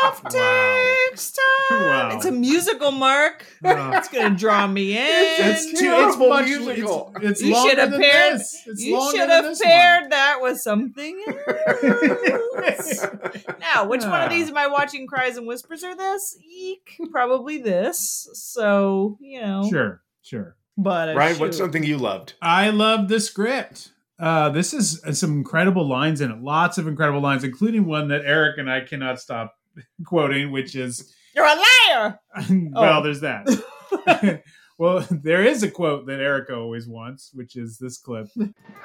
[0.04, 1.82] Love takes time.
[1.82, 2.10] Wow.
[2.14, 3.46] It's a musical, Marc.
[3.64, 3.92] Oh.
[3.94, 5.04] It's going to draw me in.
[5.08, 5.72] It's too.
[5.72, 6.46] It's terrible much.
[6.46, 7.12] musical.
[7.16, 8.36] It's, it's you should have paired.
[8.40, 8.62] this.
[8.68, 13.06] It's you should have this paired that with something else.
[13.60, 14.26] now, which one Ah.
[14.26, 15.08] of these am I watching?
[15.08, 16.38] Cries and whispers or this?
[16.48, 18.30] Eek, probably this.
[18.34, 19.68] So you know.
[19.70, 20.56] Sure, sure.
[20.78, 22.34] But Right, Ryan, what's something you loved?
[22.42, 23.92] I love the script.
[24.18, 26.42] Uh, this is uh, some incredible lines in it.
[26.42, 29.56] Lots of incredible lines, including one that Eric and I cannot stop
[30.06, 32.20] quoting, which is, You're a liar.
[32.72, 33.04] well, Oh.
[33.04, 34.44] there's that.
[34.78, 38.28] well, there is a quote that Erica always wants, which is this clip.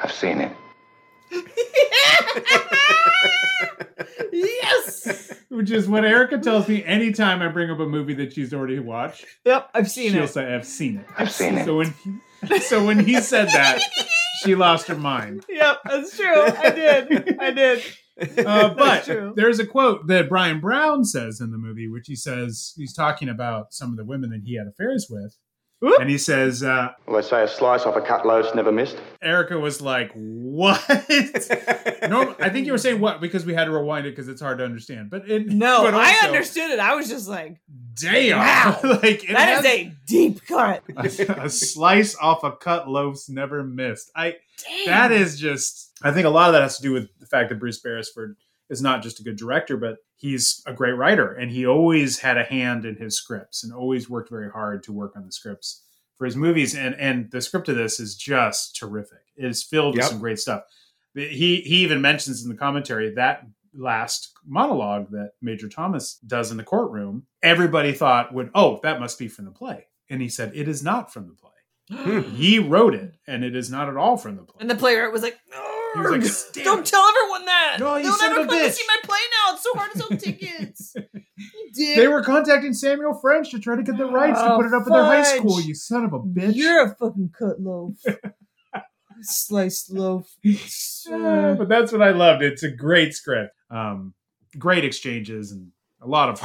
[0.02, 0.52] I've seen it.
[4.32, 5.32] yes.
[5.48, 8.78] Which is what Erica tells me anytime I bring up a movie that she's already
[8.78, 9.26] watched.
[9.44, 10.28] Yep, I've seen She'll it.
[10.28, 11.64] say, "I've seen it." I've seen it.
[11.64, 11.94] So when
[12.48, 13.80] he, so when he said that,
[14.42, 15.44] she lost her mind.
[15.50, 16.42] Yep, that's true.
[16.46, 17.38] I did.
[17.40, 17.82] I did.
[18.20, 22.74] Uh, but there's a quote that Bryan Brown says in the movie, which he says
[22.76, 25.38] he's talking about some of the women that he had affairs with,
[25.82, 28.96] and he says uh, Well, they say a slice off a cut loaf's never missed.
[29.22, 30.82] Erica was like, "What?"
[32.08, 34.40] no, I think you were saying what because we had to rewind it because it's
[34.40, 35.10] hard to understand.
[35.10, 36.78] But it, No, but I understood it.
[36.78, 37.60] I was just like,
[37.94, 38.80] Damn, Wow.
[39.02, 40.82] like it that is has- a deep cut.
[40.96, 41.04] a,
[41.44, 44.10] a slice off a cut loaf's never missed.
[44.14, 44.36] I
[44.86, 47.48] that is just I think a lot of that has to do with the fact
[47.50, 48.36] that Bruce Beresford
[48.68, 52.36] is not just a good director, but he's a great writer and he always had
[52.36, 55.82] a hand in his scripts and always worked very hard to work on the scripts
[56.18, 56.74] for his movies.
[56.76, 59.22] And and the script of this is just terrific.
[59.36, 60.64] It is filled with some great stuff.
[61.14, 66.56] He he even mentions in the commentary that last monologue that Major Thomas does in
[66.56, 69.86] the courtroom, everybody thought would, oh, that must be from the play.
[70.10, 72.20] And he said, it is not from the play.
[72.36, 74.56] he wrote it, and it is not at all from the play.
[74.60, 76.64] And the playwright was like, "Oh." He was like!
[76.64, 77.76] Don't tell everyone that.
[77.80, 78.72] No, you They'll son never of a come to bitch.
[78.72, 79.54] see my play now.
[79.54, 80.94] It's so hard to sell tickets.
[81.72, 81.96] You.
[81.96, 84.74] They were contacting Samuel French to try to get the rights to Oh, put it
[84.74, 85.38] up in their high fudge.
[85.38, 85.60] school.
[85.60, 86.54] You son of a bitch!
[86.54, 87.94] You're a fucking cut loaf.
[89.22, 90.28] Sliced loaf.
[91.08, 92.42] But that's what I loved.
[92.42, 93.54] It's a great script.
[93.70, 94.14] Um,
[94.58, 95.68] great exchanges and
[96.02, 96.40] a lot of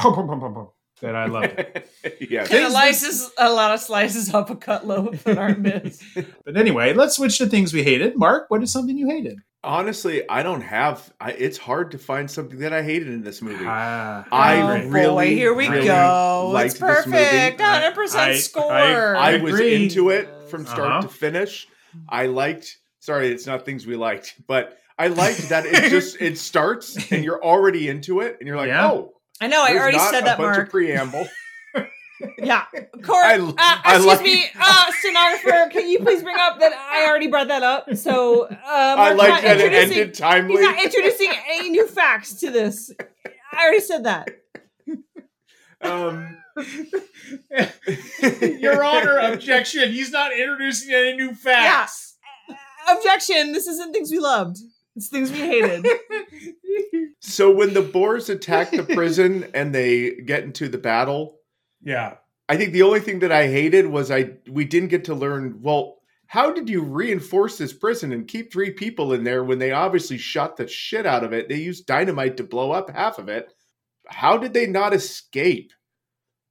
[1.00, 1.58] that I loved.
[1.58, 1.88] It.
[2.30, 2.42] yeah.
[2.42, 6.02] And a, slices, a lot of slices up a cut loaf that aren't missed.
[6.44, 8.16] But anyway, let's switch to things we hated.
[8.16, 9.38] Marc, what is something you hated?
[9.64, 11.12] Honestly, I don't have.
[11.20, 13.64] I, it's hard to find something that I hated in this movie.
[13.66, 16.50] Ah, I oh really, boy, here we really go.
[16.52, 17.58] liked It's perfect.
[17.60, 19.16] 100% I- score.
[19.16, 19.74] I was Agree.
[19.82, 21.02] into it from start Uh-huh.
[21.02, 21.66] to finish.
[22.08, 22.78] I liked.
[23.00, 27.24] Sorry, it's not things we liked, but I liked that it just it starts and
[27.24, 28.90] you're already into it, and you're like, Yeah.
[28.90, 30.66] oh, I know, I already not said a that, bunch Marc.
[30.66, 31.28] of preamble.
[32.38, 32.64] Yeah.
[33.02, 36.72] Court, I- uh, I excuse like- me, uh, stenographer, can you please bring up that
[36.72, 37.94] I already brought that up?
[37.94, 40.52] So, uh, I like that it ended timely.
[40.54, 42.90] He's not introducing any new facts to this.
[43.52, 44.28] I already said that.
[45.82, 46.38] Um,
[48.60, 49.92] Your Honor, objection.
[49.92, 52.16] He's not introducing any new facts.
[52.88, 53.52] Objection.
[53.52, 54.56] This isn't things we loved.
[54.96, 55.86] It's things we hated.
[57.20, 61.38] so when the Boers attack the prison and they get into the battle,
[61.82, 62.14] Yeah.
[62.48, 65.58] I think the only thing that I hated was I we didn't get to learn.
[65.62, 65.96] Well,
[66.28, 70.16] how did you reinforce this prison and keep three people in there when they obviously
[70.18, 71.48] shot the shit out of it?
[71.48, 73.52] They used dynamite to blow up half of it.
[74.06, 75.72] How did they not escape?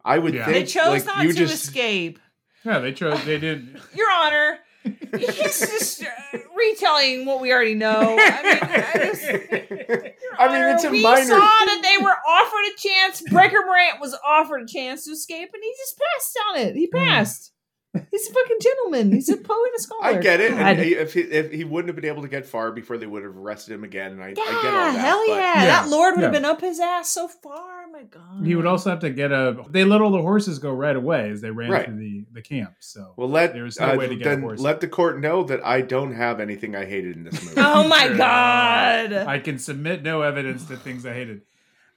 [0.04, 0.46] I would Yeah.
[0.46, 2.20] think They chose like, not you to just escape.
[2.66, 3.24] Yeah, they chose.
[3.26, 3.80] They did.
[3.96, 4.60] Your Honor,
[5.18, 8.18] he's just uh, retelling what we already know.
[8.20, 9.24] I mean, I just,
[10.40, 11.26] I mean, it's a we minor.
[11.26, 13.22] saw that they were offered a chance.
[13.30, 16.76] Breaker Morant was offered a chance to escape, and he just passed on it.
[16.76, 17.52] He passed.
[18.12, 19.12] He's a fucking gentleman.
[19.12, 20.04] He's a poet and a scholar.
[20.04, 20.52] I get it.
[20.54, 23.06] And he, if he if he wouldn't have been able to get far before they
[23.06, 25.00] would have arrested him again, and I, I get all yeah, that.
[25.00, 25.36] hell but- yeah.
[25.56, 25.66] Yeah.
[25.66, 27.88] That Lord would have been up his ass so far.
[27.92, 28.46] My God.
[28.46, 29.64] He would also have to get a.
[29.70, 31.86] They let all the horses go right away as they ran Right.
[31.86, 32.74] through the, the camp.
[32.80, 34.60] So Well, let there was no uh, way to get a then horse.
[34.60, 37.56] let the court know that I don't have anything I hated in this movie.
[37.58, 39.14] Oh my God.
[39.14, 41.42] I can submit no evidence to things I hated.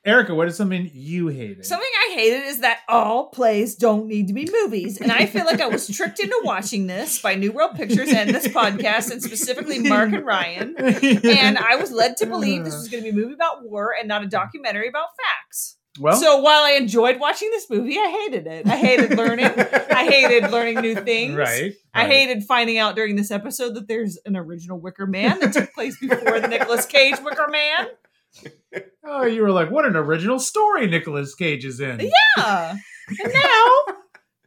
[0.09, 1.67] Erica, what is something you hated?
[1.67, 4.99] Something I hated is that all plays don't need to be movies.
[5.01, 8.31] And I feel like I was tricked into watching this by New World Pictures and
[8.31, 10.75] this podcast, and specifically Marc and Ryan.
[10.79, 13.95] And I was led to believe this was going to be a movie about war
[13.99, 15.77] and not a documentary about facts.
[16.01, 18.67] Well- so while I enjoyed watching this movie, I hated it.
[18.67, 19.47] I hated learning.
[19.47, 21.35] I hated learning new things.
[21.37, 25.53] Right, I hated finding out during this episode that there's an original Wicker Man that
[25.53, 27.89] took place before the Nicolas Cage Wicker Man.
[29.05, 32.11] Oh, you were like, what an original story Nicolas Cage is in.
[32.37, 32.77] Yeah.
[33.25, 33.95] And now,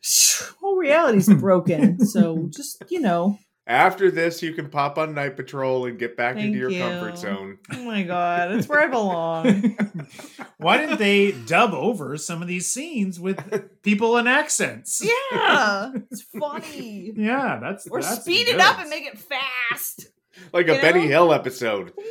[0.61, 2.05] whole reality's broken.
[2.05, 3.39] So just, you know.
[3.65, 6.79] After this, you can pop on Night Patrol and get back Thank into your you.
[6.79, 7.57] comfort zone.
[7.73, 8.51] Oh my God.
[8.51, 9.77] That's where I belong.
[10.57, 13.39] Why didn't they dub over some of these scenes with
[13.81, 15.01] people in accents?
[15.31, 15.91] Yeah.
[16.11, 17.13] It's funny.
[17.15, 20.07] Yeah, that's Or that's speed it up and make it fast.
[20.53, 21.07] Like a You Benny know?
[21.07, 21.93] Hill episode.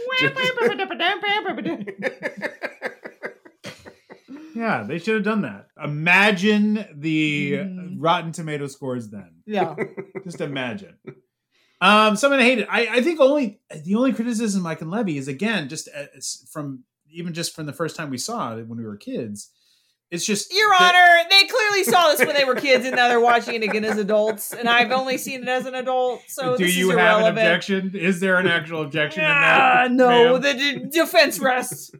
[4.54, 5.68] Yeah, they should have done that.
[5.82, 7.60] Imagine the
[7.96, 9.42] Rotten Tomato scores then.
[9.46, 9.74] Yeah.
[10.24, 10.96] Just imagine.
[11.80, 12.66] Um, something I hated.
[12.68, 16.46] I, I think only the only criticism I can levy is again just uh, it's
[16.52, 19.50] from even just from the first time we saw it when we were kids.
[20.10, 23.06] It's just Your that- Honor, they clearly saw this when they were kids and now
[23.08, 24.52] they're watching it again as adults.
[24.52, 26.22] And I've only seen it as an adult.
[26.26, 27.92] So Do this you is have an objection?
[27.94, 29.92] Is there an actual objection in Ah, that?
[29.92, 30.42] no, ma'am?
[30.42, 31.92] the d- defense rests.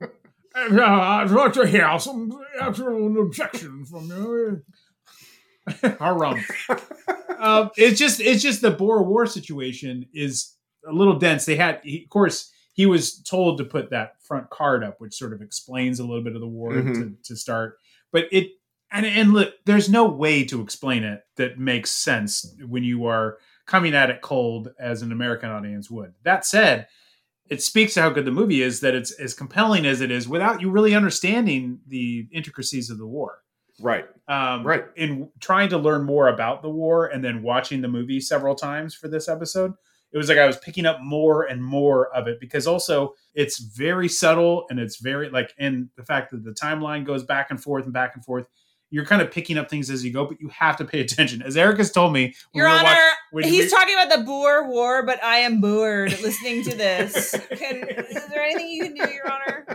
[0.00, 4.62] I'd like to hear some actual objection from you.
[5.98, 6.40] Harum.
[7.38, 10.54] um, it's just it's just the Boer War situation is
[10.86, 11.44] a little dense.
[11.44, 15.14] They had, he, of course, he was told to put that front card up, which
[15.14, 17.22] sort of explains a little bit of the war to, Mhm.
[17.24, 17.78] to start.
[18.12, 18.50] But it
[18.90, 23.36] and and look, there's no way to explain it that makes sense when you are
[23.66, 26.14] coming at it cold as an American audience would.
[26.22, 26.86] That said,
[27.50, 30.26] it speaks to how good the movie is that it's as compelling as it is
[30.28, 33.42] without you really understanding the intricacies of the war.
[33.80, 34.06] Right.
[34.26, 34.84] Um, Right.
[34.96, 38.94] In trying to learn more about the war and then watching the movie several times
[38.94, 39.74] for this episode,
[40.12, 43.58] it was like I was picking up more and more of it because also it's
[43.58, 47.62] very subtle and it's very like, and the fact that the timeline goes back and
[47.62, 48.46] forth and back and forth.
[48.90, 51.42] You're kind of picking up things as you go, but you have to pay attention.
[51.42, 52.96] As Eric has told me, Your we Honor,
[53.42, 57.32] he's we- talking about the Boer War, but I am bored listening to this.
[57.50, 59.66] Can, is there anything you can do, Your Honor?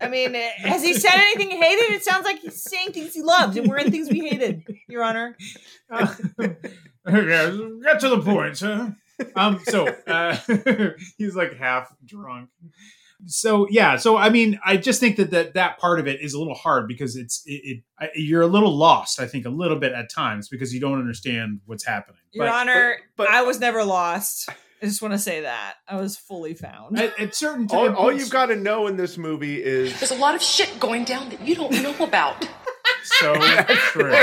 [0.00, 1.94] I mean, has he said anything he hated?
[1.94, 5.04] It sounds like he's saying things he loved, and we're in things we hated, Your
[5.04, 5.36] Honor.
[5.90, 6.54] yeah,
[7.06, 8.94] get to the point, sir.
[9.34, 10.36] Um, so uh,
[11.18, 12.50] he's like half drunk.
[13.24, 16.34] So yeah, so I mean, I just think that that, that part of it is
[16.34, 19.20] a little hard because it's it, it I, you're a little lost.
[19.20, 22.20] I think a little bit at times because you don't understand what's happening.
[22.32, 24.50] Your But- Honor, I was never lost.
[24.82, 27.00] I just want to say that I was fully found.
[27.00, 30.10] At, at certain All, times, all you've got to know in this movie is There's
[30.10, 32.46] a lot of shit going down that you don't know about.
[33.02, 33.34] so
[33.92, 34.14] true.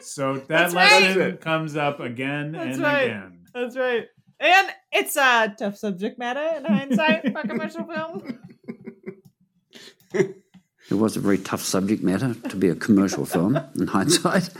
[0.00, 1.02] So that That's right.
[1.02, 3.02] lesson comes up again That's and right.
[3.02, 3.40] again.
[3.52, 4.06] That's right.
[4.40, 8.38] And it's a tough subject matter in hindsight for a commercial film.
[10.12, 14.50] It was a very tough subject matter to be a commercial film in hindsight.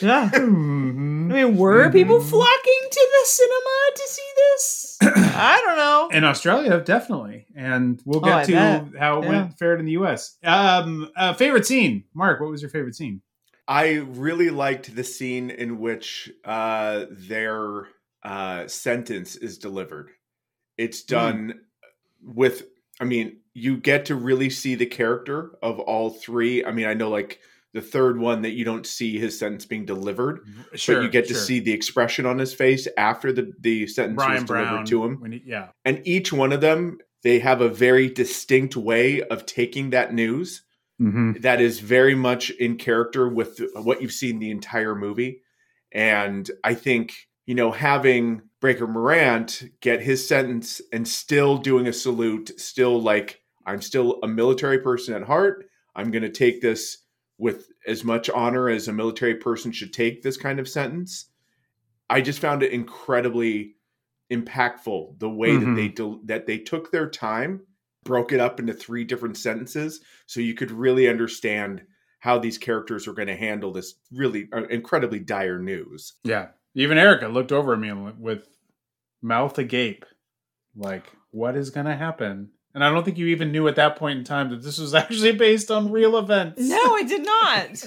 [0.00, 0.30] Yeah.
[0.34, 4.98] I mean, were people flocking to the cinema to see this?
[5.36, 6.08] I don't know.
[6.16, 8.84] In Australia, definitely, and we'll Oh, get I to bet.
[8.98, 9.28] how it Yeah.
[9.28, 10.36] went fared in the U.S.
[10.42, 12.40] Um, uh, favorite scene, Marc.
[12.40, 13.20] What was your favorite scene?
[13.68, 17.86] I really liked the scene in which uh, their
[18.22, 20.10] uh, sentence is delivered.
[20.78, 21.60] It's done
[22.22, 22.64] with,
[23.00, 26.64] I mean, you get to really see the character of all three.
[26.64, 27.40] I mean, I know like
[27.74, 30.40] the third one that you don't see his sentence being delivered,
[30.74, 31.42] Sure, but you get to sure.
[31.42, 35.04] see the expression on his face after the, the sentence Bryan was delivered Brown to
[35.04, 35.32] him.
[35.32, 39.90] He, yeah, And each one of them, they have a very distinct way of taking
[39.90, 40.62] that news
[41.00, 41.40] Mm-hmm.
[41.40, 45.42] that is very much in character with what you've seen the entire movie.
[45.90, 47.14] And I think,
[47.52, 53.42] you know, having Breaker Morant get his sentence and still doing a salute, still like,
[53.66, 55.66] I'm still a military person at heart.
[55.94, 57.04] I'm going to take this
[57.36, 61.26] with as much honor as a military person should take this kind of sentence.
[62.08, 63.74] I just found it incredibly
[64.32, 65.76] impactful the way that Mhm.
[65.76, 67.66] they del- that they took their time
[68.04, 71.82] broke it up into three different sentences so you could really understand
[72.20, 76.14] how these characters are going to handle this really uh, incredibly dire news.
[76.24, 76.48] yeah.
[76.74, 78.46] Even Erica looked over at me with
[79.20, 80.04] mouth agape,
[80.74, 83.96] like, "What is going to happen?" And I don't think you even knew at that
[83.96, 86.60] point in time that this was actually based on real events.
[86.60, 87.84] No, I did not.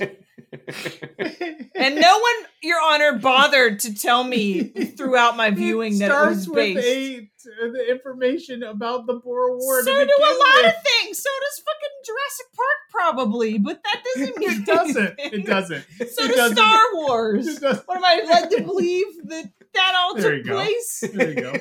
[1.75, 6.47] and no one, Your Honor, bothered to tell me throughout my viewing that it was
[6.47, 6.88] with based.
[6.88, 9.83] a, uh, the information about the Boer War.
[9.83, 11.21] so do a lot of things.
[11.21, 15.16] So does fucking Jurassic Park, probably, but that doesn't mean It doesn't.
[15.20, 15.86] It doesn't.
[15.97, 16.57] So It does doesn't.
[16.57, 17.59] Star Wars.
[17.61, 20.55] What am I led to believe that that all There you took go.
[20.55, 21.03] place?
[21.13, 21.53] There you go.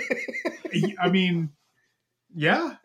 [1.00, 1.50] I mean,
[2.34, 2.76] yeah,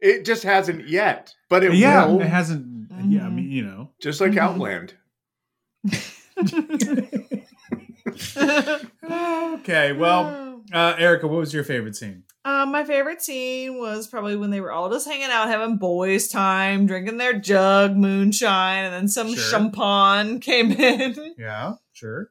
[0.00, 2.06] It just hasn't yet, but it yeah.
[2.06, 2.20] will.
[2.20, 2.88] It hasn't.
[3.08, 4.38] Yeah, I mean, you know, just like Mhm.
[4.38, 4.94] Outland.
[9.60, 9.92] okay.
[9.92, 12.24] Well, uh, Erica, what was your favorite scene?
[12.46, 16.28] Um, my favorite scene was probably when they were all just hanging out, having boys'
[16.28, 19.42] time, drinking their jug moonshine, and then some Sure.
[19.42, 21.34] champagne came in.
[21.36, 22.30] Yeah, sure.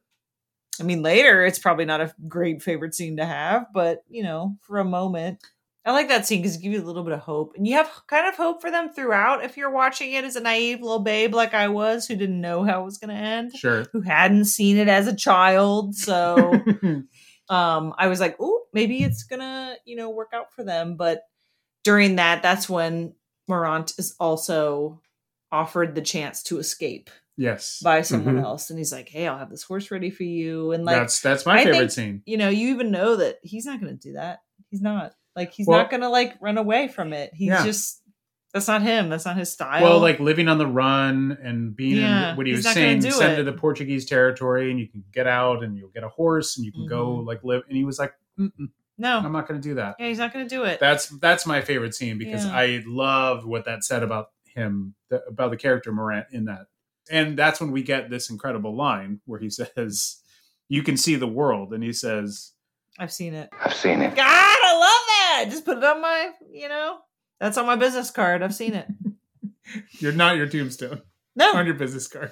[0.80, 4.56] I mean, later it's probably not a great favorite scene to have, but you know,
[4.62, 5.40] for a moment,
[5.86, 7.76] I like that scene because it gives you a little bit of hope, and you
[7.76, 9.44] have kind of hope for them throughout.
[9.44, 12.64] If you're watching it as a naive little babe like I was, who didn't know
[12.64, 13.86] how it was going to end, Sure.
[13.92, 16.64] who hadn't seen it as a child, so
[17.50, 21.24] um, I was like, "Oh, maybe it's gonna, you know, work out for them." But
[21.84, 23.14] during that, that's when
[23.48, 25.02] Morant is also
[25.52, 27.80] offered the chance to escape Yes.
[27.84, 28.44] by someone Mhm.
[28.44, 31.22] else, and he's like, "Hey, I'll have this horse ready for you." And like, That's-
[31.22, 32.24] that's my I favorite think, scene.
[32.26, 34.40] You know, you even know that he's not going to do that.
[34.72, 37.32] He's not like he's Well- not going to like run away from it.
[37.34, 37.64] He's Yeah.
[37.66, 38.02] just
[38.56, 39.10] that's not him.
[39.10, 39.84] That's not his style.
[39.84, 43.02] Well, like living on the run and being Yeah, in what he he's was saying,
[43.02, 43.36] send it.
[43.36, 46.66] to the Portuguese territory, and you can get out, and you'll get a horse, and
[46.66, 47.28] you can go Mhm.
[47.28, 47.64] like live.
[47.68, 50.34] And he was like, Mm-mm, no, "I'm not going to do that." yeah, he's not
[50.34, 50.80] going to do it.
[50.80, 52.56] That's that's my favorite scene because Yeah.
[52.56, 56.68] I loved what that said about him, the, about the character Morant in that,
[57.12, 60.22] and that's when we get this incredible line where he says,
[60.70, 62.54] "You can see the world," and he says,
[62.98, 63.50] I've seen it.
[63.62, 64.16] I've seen it.
[64.16, 65.46] God, I love that.
[65.52, 67.00] Just put it on my, you know,
[67.40, 68.42] that's on my business card.
[68.44, 68.88] I've seen it.
[70.00, 71.02] "You're not your tombstone
[71.36, 72.32] No, on your business card."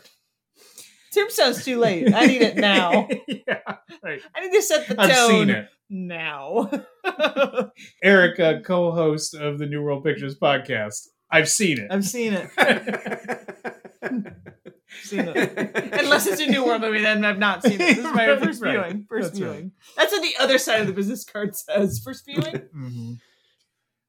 [1.14, 2.12] Tombstone's too late.
[2.14, 3.08] I need it now.
[3.28, 3.60] yeah,
[4.02, 4.20] right.
[4.36, 5.68] I need to set the tone I've seen it.
[5.90, 6.72] now.
[8.04, 11.08] Erica, co-host of the New World Pictures podcast.
[11.30, 11.88] I've seen it.
[11.92, 12.50] I've seen it.
[15.04, 15.72] seen it.
[16.00, 17.78] Unless it's a new world movie, then I've not seen it.
[17.80, 18.72] This is my Right, first right.
[18.72, 19.06] viewing.
[19.10, 19.52] First That's right.
[19.52, 19.72] viewing.
[19.98, 22.02] That's what the other side of the business card says.
[22.04, 22.70] First viewing.
[22.76, 23.18] Mhm.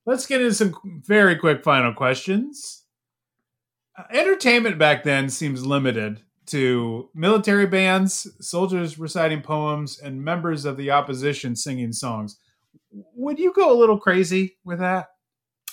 [0.07, 0.75] Let's get into some
[1.07, 2.85] very quick final questions.
[3.99, 10.77] Uh, entertainment back then seems limited to military bands, soldiers reciting poems, and members of
[10.77, 12.39] the opposition singing songs.
[13.15, 15.07] Would you go a little crazy with that?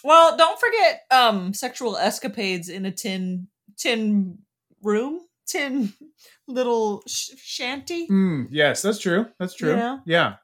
[0.03, 4.37] Well, don't forget um sexual escapades in a tin tin
[4.81, 5.93] room, tin
[6.47, 8.07] little sh- shanty.
[8.07, 9.27] Mm, yes, that's true.
[9.39, 9.75] That's true.
[9.75, 9.97] Yeah.
[10.05, 10.35] Yeah.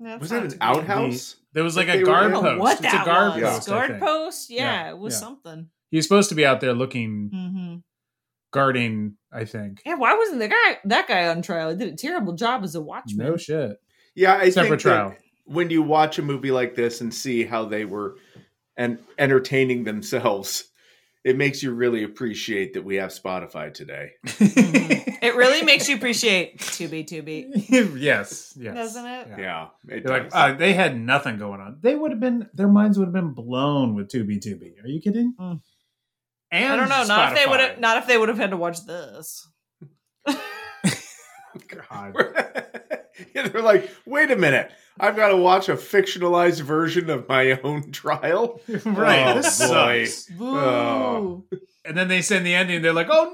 [0.00, 1.36] That's Was not that an to be- outhouse?
[1.52, 2.30] There was like a guard in?
[2.30, 2.60] I don't know post.
[2.60, 3.54] what it's that a guard was.
[3.54, 3.68] post.
[3.68, 4.50] Guard post?
[4.50, 5.20] Yeah, Yeah, it was yeah.
[5.20, 5.68] something.
[5.90, 7.76] He's supposed to be out there looking, hmm
[8.52, 9.14] guarding.
[9.32, 9.82] I think.
[9.86, 11.70] Yeah, why wasn't the guy that guy on trial?
[11.70, 13.26] He did a terrible job as a watchman.
[13.26, 13.76] No shit.
[14.16, 15.14] Yeah, I Except for think that trial.
[15.44, 18.16] when you watch a movie like this and see how they were
[18.76, 20.69] and entertaining themselves,
[21.24, 24.12] it makes you really appreciate that we have Spotify today.
[25.22, 28.54] It really makes you appreciate to be to be, yes.
[28.58, 28.74] Yes.
[28.74, 29.28] doesn't it?
[29.38, 31.76] Yeah, it They're like, uh, they had nothing going on.
[31.82, 34.82] They would have been, their minds would have been blown with 2B2B.
[34.82, 35.34] Are you kidding?
[35.38, 35.60] Mm.
[36.50, 37.04] And I don't know.
[37.04, 37.78] Not if they would have.
[37.78, 39.46] Not if they would have had to watch this.
[41.68, 42.14] God.
[43.34, 47.58] Yeah, they're like, wait a minute, I've got to watch a fictionalized version of my
[47.64, 48.60] own trial.
[48.84, 49.28] right.
[49.28, 50.04] Oh, this boy.
[50.04, 50.30] sucks.
[50.40, 51.44] Oh.
[51.84, 52.82] And then they send the ending.
[52.82, 53.32] They're like, oh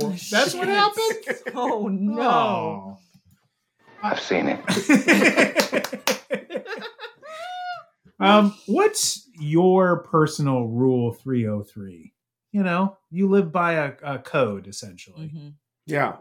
[0.00, 1.54] no, that's what happened.
[1.54, 2.14] Oh no!
[2.14, 2.98] No.
[4.02, 4.60] I've seen it.
[8.20, 12.12] Um, what's your personal rule 303?
[12.52, 15.26] You know, you live by a, a code essentially.
[15.34, 15.54] Mhm.
[15.86, 16.16] Yeah.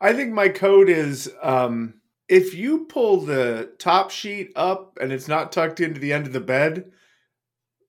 [0.00, 5.28] I think my code is um, if you pull the top sheet up and it's
[5.28, 6.92] not tucked into the end of the bed,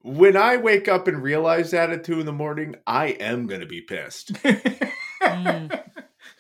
[0.02, 3.62] when I wake up and realize that at two in the morning, I am going
[3.62, 4.32] to be pissed.
[5.20, 5.78] Mm,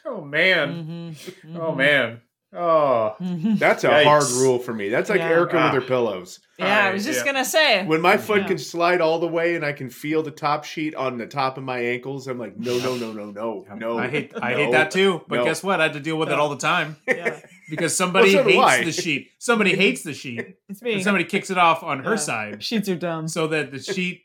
[0.06, 1.16] Oh man.
[1.16, 2.22] mhm, Oh mhm, man.
[2.58, 3.16] Oh.
[3.22, 3.60] mhm.
[3.60, 4.03] That's a Yikes.
[4.05, 4.89] hard rule for me.
[4.89, 5.30] That's like Yeah.
[5.30, 5.74] Erica Ah.
[5.74, 6.39] with her pillows.
[6.58, 7.32] Yeah, I was just Yeah.
[7.34, 7.86] gonna say.
[7.86, 8.47] When my foot Yeah.
[8.47, 11.58] can slide all the way and I can feel the top sheet on the top
[11.60, 13.97] of my ankles, I'm like, no, no, no, no, no, no.
[13.99, 15.22] I hate I hate that too.
[15.28, 15.45] But no.
[15.45, 15.80] guess what?
[15.80, 17.39] I had to deal with it all the time Yeah,
[17.70, 18.84] because somebody Well, so hates I.
[18.86, 19.28] the sheet.
[19.38, 20.55] Somebody hates the sheet.
[20.68, 20.93] it's me.
[20.93, 23.28] And somebody kicks it off on her side Sheets are dumb.
[23.28, 24.24] so that the sheet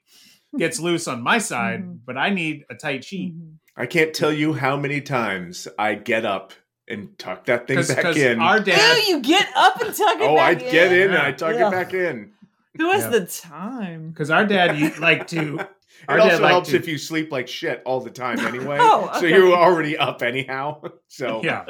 [0.59, 1.99] gets loose on my side, Mhm.
[2.07, 3.35] but I need a tight sheet.
[3.37, 3.57] Mhm.
[3.77, 6.53] I can't tell you how many times I get up
[6.93, 8.41] and tuck that thing back Because in.
[8.41, 10.29] our dad Ew, you get up and tuck it back in.
[10.29, 11.69] oh, I back get in and I tuck Yeah.
[11.69, 12.33] it back in.
[12.77, 13.11] Who has Yeah.
[13.11, 14.11] the time?
[14.11, 15.59] because our dad you like to
[16.03, 18.39] It our dad also liked helps to- if you sleep like shit all the time
[18.47, 18.79] anyway.
[18.81, 20.83] Oh, So you're already up anyhow.
[21.09, 21.65] So yeah.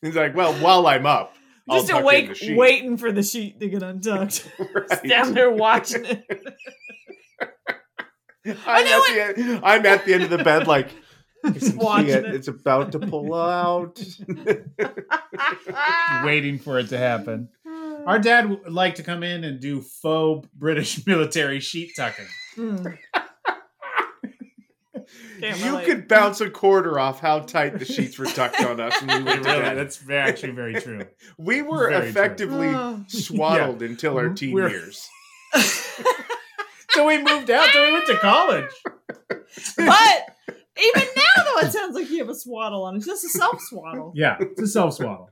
[0.00, 1.34] he's like, well, while I'm up,
[1.68, 4.48] I'll Just tuck in awake, waiting for the sheet to get untucked.
[4.58, 5.02] Right.
[5.08, 6.24] Down there watching it.
[8.66, 10.96] I'm, knew at the end, I'm at the end of the bed, like, I can
[10.96, 11.07] see
[11.74, 12.24] watching it.
[12.26, 12.34] it.
[12.34, 14.00] It's about to pull out.
[16.24, 17.48] waiting for it to happen.
[18.06, 22.26] Our dad would like to come in and do faux British military sheet tucking.
[22.58, 22.96] Mm.
[25.40, 29.18] You could bounce a quarter off how tight the sheets were tucked on us when
[29.18, 29.76] we went to really, bed.
[29.78, 31.06] that's actually very true.
[31.38, 33.04] We were Very effectively Oh.
[33.08, 34.36] swaddled until our Mhm.
[34.36, 35.08] teen We're- years.
[36.90, 37.68] So we moved out.
[37.72, 38.70] So we went to college.
[39.76, 40.36] But
[40.80, 42.96] even now, though, it sounds like you have a swaddle on.
[42.96, 44.12] It's just a self swaddle.
[44.14, 45.30] Yeah, it's a self swaddle.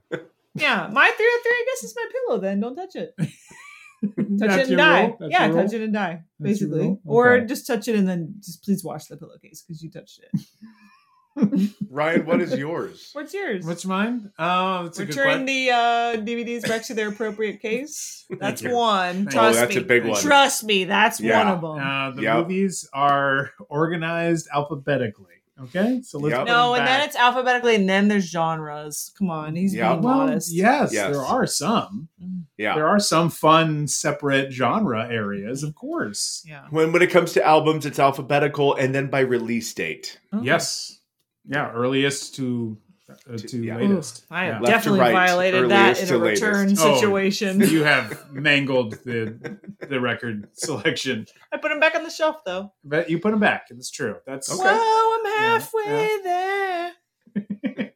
[0.55, 1.51] Yeah, my three hundred three.
[1.51, 2.39] I guess is my pillow.
[2.39, 3.13] Then don't touch it.
[3.19, 5.05] Touch That's it and your die.
[5.07, 5.17] rule?
[5.19, 5.63] That's yeah, your rule?
[5.63, 6.21] touch it and die.
[6.39, 7.01] That's your Basically, rule?
[7.05, 7.45] or Okay.
[7.47, 11.71] just touch it and then just please wash the pillowcase because you touched it.
[11.89, 13.09] Ryan, what is yours?
[13.13, 13.65] What's yours?
[13.65, 14.31] What's mine?
[14.39, 15.45] Oh, that's a good Return question.
[15.45, 18.25] the uh, DVDs back to their appropriate case.
[18.39, 18.71] That's you.
[18.75, 19.15] one.
[19.25, 19.57] Thank Trust.
[19.57, 19.81] Oh, that's me.
[19.81, 20.19] a big one.
[20.21, 21.37] Trust me, that's Yeah.
[21.45, 21.79] one of them.
[21.87, 22.35] Uh, the Yep.
[22.37, 25.36] movies are organized alphabetically.
[25.63, 26.45] Okay, so let's Yep.
[26.47, 29.11] no, them and then it's alphabetically, and then there's genres.
[29.17, 29.93] Come on, he's Yeah.
[29.93, 30.53] being well, modest.
[30.53, 31.11] yes, Yes.
[31.11, 32.09] there are some.
[32.57, 32.75] Yeah.
[32.75, 36.43] There are some fun separate genre areas, of course.
[36.47, 36.65] Yeah.
[36.69, 40.19] When when it comes to albums, it's alphabetical and then by release date.
[40.33, 40.45] Okay.
[40.45, 40.99] Yes,
[41.47, 42.77] yeah, earliest to
[43.09, 43.77] uh, to yeah.
[43.77, 44.25] latest.
[44.29, 44.59] I have Yeah.
[44.61, 46.83] Left definitely right, violated that in a return latest.
[46.85, 47.59] Oh, situation.
[47.69, 52.73] you have mangled the the record selection, I put them back on the shelf though.
[52.83, 53.67] but you put them back.
[53.69, 54.17] It's true.
[54.25, 54.61] That's Okay.
[54.69, 56.91] Whoa, I'm Yeah, halfway there.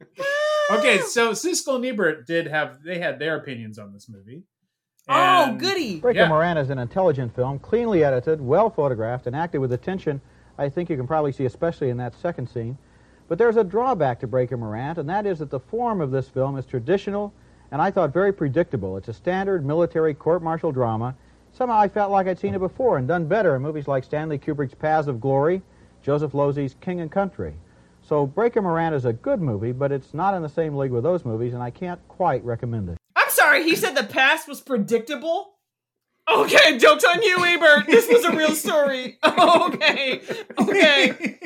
[0.72, 0.99] okay.
[1.01, 4.43] So Siskel and Ebert did have they had their opinions on this movie.
[5.09, 5.99] Oh, goody.
[5.99, 6.30] Breaker Yeah.
[6.30, 10.22] Morant is an intelligent film, cleanly edited, well photographed, and acted with attention.
[10.57, 12.78] I think you can probably see, especially in that second scene.
[13.32, 16.27] But there's a drawback to Breaker Morant, and that is that the form of this
[16.27, 17.34] film is traditional
[17.71, 18.97] and I thought very predictable.
[18.97, 21.15] It's a standard military court-martial drama.
[21.53, 24.38] Somehow I felt like I'd seen it before and done better in movies like Stanley
[24.38, 25.61] Kubrick's Paths of Glory,
[26.03, 27.53] Joseph Losey's King and Country.
[28.01, 31.03] So Breaker Morant is a good movie, but it's not in the same league with
[31.03, 32.97] those movies, and I can't quite recommend it.
[33.15, 35.53] I'm sorry, he said the past was predictable.
[36.29, 37.88] Okay, joke's on you, Ebert.
[37.88, 39.17] This was a real story.
[39.25, 40.21] okay,
[40.59, 41.39] okay,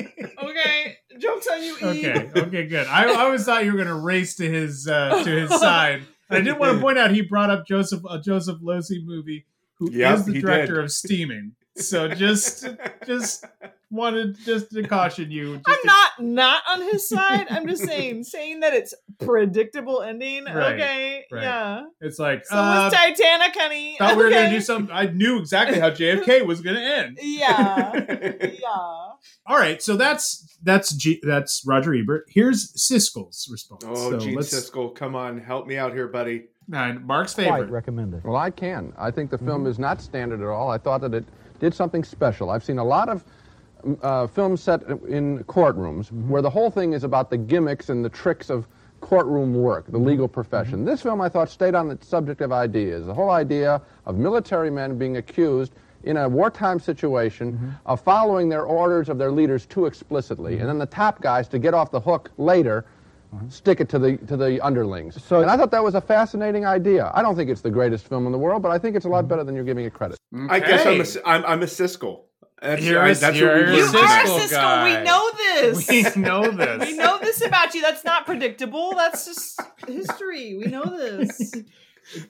[0.43, 0.97] okay.
[1.19, 1.83] Joke's on you, E.
[1.83, 2.87] Okay, okay, good.
[2.87, 6.03] I, I always thought you were going to race to his uh, to his side.
[6.29, 9.45] I did want to point out he brought up Joseph a Joseph Losey movie,
[9.75, 10.83] who is Yep, the director did.
[10.85, 11.53] of Steaming.
[11.77, 12.67] So just
[13.05, 13.45] just
[13.91, 15.57] wanted just to caution you.
[15.57, 17.47] Just I'm to- not not on his side.
[17.49, 20.45] I'm just saying saying that it's predictable ending.
[20.45, 21.43] Right, okay, right.
[21.43, 21.83] yeah.
[22.01, 23.95] It's like So uh, was Titanic, honey.
[23.99, 24.95] thought we were gonna do something.
[24.95, 27.19] I knew exactly how JFK was gonna end.
[27.21, 27.91] Yeah,
[28.41, 28.67] yeah.
[29.47, 32.25] All right, so that's that's G, that's Roger Ebert.
[32.29, 33.83] Here's Siskel's response.
[33.85, 36.45] Oh, so Gene let's- Siskel, come on, help me out here, buddy.
[36.73, 37.69] And Mark's Quite favorite.
[37.69, 38.23] recommended.
[38.23, 38.91] Well, I can.
[38.97, 40.71] I think the film is not standard at all.
[40.71, 41.23] I thought that it
[41.59, 42.49] did something special.
[42.49, 43.23] I've seen a lot of
[43.83, 46.29] um, uh, films set in courtrooms mm-hmm.
[46.29, 48.67] where the whole thing is about the gimmicks and the tricks of
[49.01, 50.07] courtroom work, the mm-hmm.
[50.07, 50.79] legal profession.
[50.79, 50.85] Mm-hmm.
[50.85, 53.05] This film, I thought, stayed on the subject of ideas.
[53.05, 58.63] The whole idea of military men being accused in a wartime situation of following their
[58.63, 61.99] orders of their leaders too explicitly, and then the top guys to get off the
[61.99, 62.85] hook later
[63.49, 65.21] stick it to the to the underlings.
[65.23, 67.11] So, and I thought that was a fascinating idea.
[67.13, 69.09] I don't think it's the greatest film in the world, but I think it's a
[69.09, 70.17] lot better than you're giving it credit.
[70.49, 72.23] I guess I'm a, S- I'm, I'm a Siskel.
[72.61, 74.99] That's, You're I- a- that's you're what we a You learned are Siskel guy.
[74.99, 75.87] We know this.
[76.15, 76.89] We know this.
[76.89, 77.81] We know this about you.
[77.81, 78.93] That's not predictable.
[78.95, 80.55] That's just history.
[80.57, 81.53] We know this.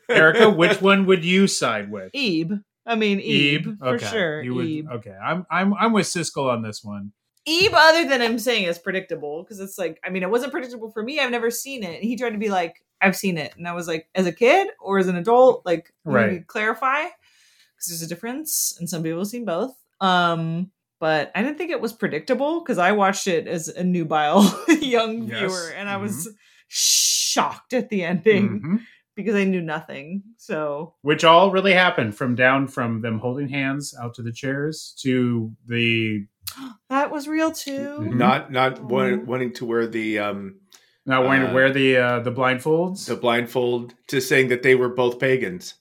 [0.09, 2.09] Erica, which one would you side with?
[2.13, 2.53] Ebe.
[2.85, 4.05] I mean, Ebe, for okay.
[4.07, 4.41] sure.
[4.43, 4.87] You would, Ebe.
[4.95, 7.11] okay, I'm I'm I'm with Siskel on this one.
[7.45, 10.89] Ebe, other than I'm saying it's predictable, because it's like, I mean, it wasn't predictable
[10.91, 11.19] for me.
[11.19, 11.95] I've never seen it.
[11.95, 13.53] And he tried to be like, I've seen it.
[13.57, 16.45] And I was like, as a kid or as an adult, like, Right.
[16.47, 18.75] clarify, because there's a difference.
[18.79, 19.75] And some people have seen both.
[20.01, 24.43] Um, but I didn't think it was predictable because I watched it as a nubile
[24.81, 25.39] young Yes.
[25.39, 26.29] viewer and I was
[26.67, 28.79] shocked at the ending Mhm.
[29.15, 30.23] because I knew nothing.
[30.37, 34.95] So Which all really happened from down from them holding hands out to the chairs
[35.01, 36.25] to the
[36.89, 37.99] that was real too.
[38.13, 40.59] Not not want, wanting to wear the um
[41.05, 43.05] not wanting Uh, to wear the uh, the blindfolds.
[43.07, 45.75] the blindfold to saying that they were both pagans.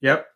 [0.00, 0.26] Yep.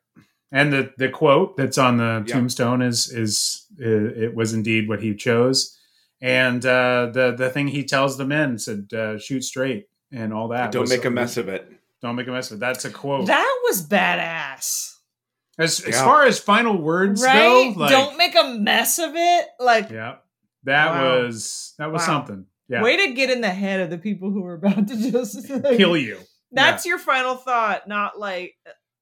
[0.53, 2.34] And the the quote that's on the Yeah.
[2.34, 3.87] tombstone is is uh,
[4.24, 5.76] it was indeed what he chose.
[6.22, 10.49] And uh, the the thing he tells the men said uh, shoot straight and all
[10.49, 10.72] that.
[10.72, 11.70] Don't was- make a mess of it.
[12.03, 12.61] Don't make a mess of it.
[12.61, 13.26] That's a quote.
[13.26, 14.96] That was badass.
[15.59, 17.35] As as far as final words Right?
[17.35, 19.47] go, like, Don't make a mess of it.
[19.59, 20.17] Like yeah,
[20.65, 21.19] that Wow.
[21.23, 22.07] was that was Wow.
[22.07, 22.47] something.
[22.69, 25.49] Yeah, way to get in the head of the people who were about to just
[25.51, 26.19] like, kill you.
[26.53, 28.55] That's your final thought, not like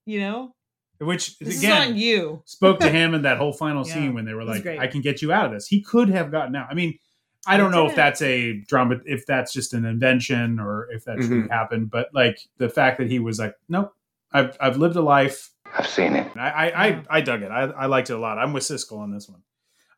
[0.07, 0.55] you know.
[1.01, 2.43] Which This again is on you.
[2.47, 5.01] spoke to him in that whole final Yeah, scene when they were like, "I can
[5.01, 6.69] get you out of this." He could have gotten out.
[6.71, 6.99] I mean,
[7.47, 11.05] I don't He know if that's a drama, if that's just an invention, or if
[11.05, 11.51] that truly Mhm.
[11.51, 11.91] happened.
[11.91, 13.93] But like the fact that he was like, "Nope,
[14.33, 16.31] I've I've lived a life." I've seen it.
[16.37, 17.51] I I I, I dug it.
[17.51, 18.39] I, I liked it a lot.
[18.39, 19.43] I'm with Siskel on this one.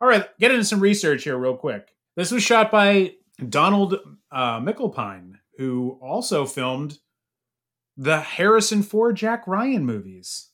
[0.00, 1.88] All right, get into some research here real quick.
[2.16, 3.14] This was shot by
[3.48, 3.96] Donald
[4.30, 6.98] uh, McAlpine, who also filmed
[7.96, 10.50] the Harrison Ford Jack Ryan movies,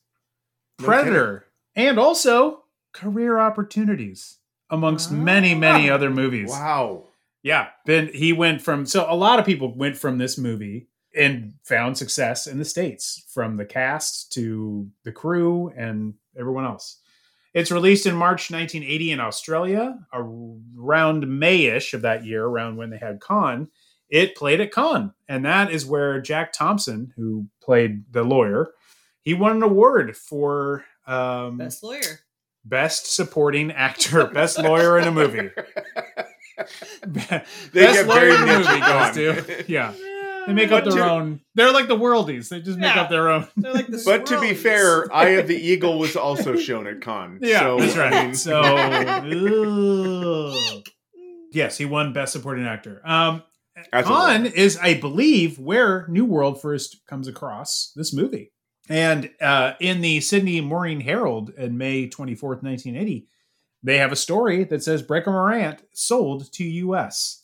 [0.79, 1.45] No Predator,
[1.75, 2.63] and also
[2.93, 6.49] Career Opportunities, amongst many many other movies.
[6.49, 7.05] Wow.
[7.41, 11.53] Yeah, then he went from so a lot of people went from this movie and
[11.63, 16.99] found success in the states, from the cast to the crew and everyone else.
[17.53, 22.97] It's released in March 1980 in Australia, around Mayish of that year, around when they
[22.97, 23.67] had Cannes.
[24.09, 28.71] It played at Cannes, and that is where Jack Thompson, who played the lawyer,
[29.21, 32.19] he won an award for um, Best lawyer.
[32.65, 35.49] best supporting actor, best lawyer in a movie.
[37.05, 37.41] They
[37.73, 39.13] Best get lawyer very in a movie on.
[39.15, 39.63] goes.
[39.67, 39.93] Yeah.
[40.47, 41.41] They make up But their to- own.
[41.55, 42.49] They're like the worldies.
[42.49, 43.01] They just make Yeah.
[43.03, 43.47] up their own.
[43.55, 47.01] They're like the But to be fair, Eye of the Eagle was also shown at
[47.01, 47.39] Cannes.
[47.41, 48.13] Yeah, so, that's right.
[48.13, 48.61] I mean- so,
[51.51, 53.01] yes, he won Best Supporting Actor.
[53.05, 53.43] Um,
[53.91, 58.51] As Cannes is, I believe, where New World first comes across this movie.
[58.89, 63.27] And uh, in the Sydney Morning Herald in May 24th, 1980,
[63.81, 67.42] they have a story that says Breaker Morant sold to US.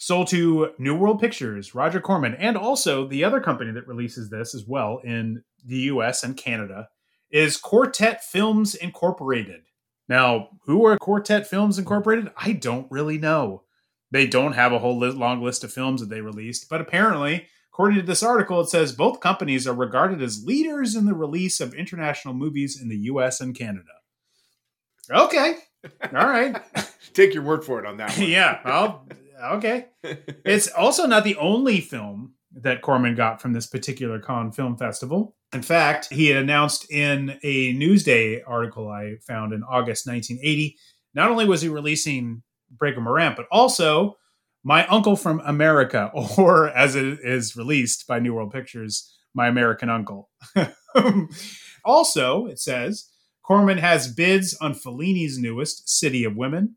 [0.00, 4.54] Sold to New World Pictures, Roger Corman, and also the other company that releases this
[4.54, 6.88] as well in the US and Canada
[7.30, 9.62] is Quartet Films Incorporated.
[10.08, 12.30] Now, who are Quartet Films Incorporated?
[12.36, 13.64] I don't really know.
[14.10, 17.98] They don't have a whole long list of films that they released, but apparently, according
[17.98, 21.74] to this article, it says both companies are regarded as leaders in the release of
[21.74, 23.82] international movies in the US and Canada.
[25.10, 25.56] Okay.
[26.04, 26.56] All right.
[27.14, 28.28] Take your word for it on that one.
[28.28, 28.60] yeah.
[28.64, 29.06] Well,
[29.42, 29.86] okay.
[30.44, 35.36] It's also not the only film that Corman got from this particular Cannes Film Festival.
[35.52, 40.76] In fact, he had announced in a Newsday article I found in August 1980,
[41.14, 44.16] not only was he releasing Breaker Morant, but also
[44.64, 49.88] My Uncle from America, or as it is released by New World Pictures, My American
[49.88, 50.30] Uncle.
[51.84, 53.08] also, it says,
[53.42, 56.76] Corman has bids on Fellini's newest City of Women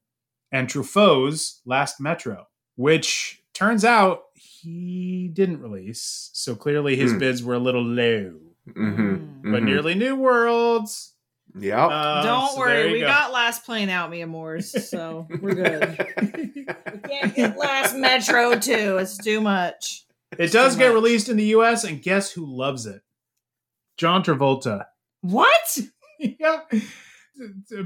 [0.52, 6.30] and Truffaut's Last Metro, which turns out he didn't release.
[6.34, 7.20] So clearly his Hmm.
[7.20, 8.36] bids were a little low.
[8.70, 9.52] Mm-hmm.
[9.52, 11.14] But nearly New Worlds.
[11.60, 11.86] Yeah.
[11.86, 13.08] Uh, Don't so worry, we go.
[13.08, 16.14] got last plane out, me Moors, so we're good.
[16.22, 16.64] we
[17.10, 18.98] can't get last Metro too.
[18.98, 20.06] It's too much.
[20.38, 20.94] It does get much.
[20.96, 23.02] released in the US, and guess who loves it?
[23.98, 24.86] John Travolta.
[25.22, 25.80] What?
[26.20, 26.60] yeah.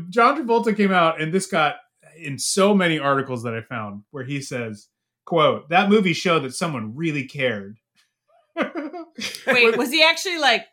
[0.10, 1.78] John Travolta came out, and this got
[2.18, 4.88] in so many articles that I found where he says,
[5.26, 7.78] quote, that movie showed that someone really cared.
[8.56, 10.66] Wait, was he actually like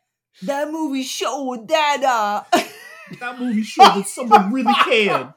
[0.43, 2.59] that movie showed that uh
[3.21, 5.33] that movie showed that someone really cared.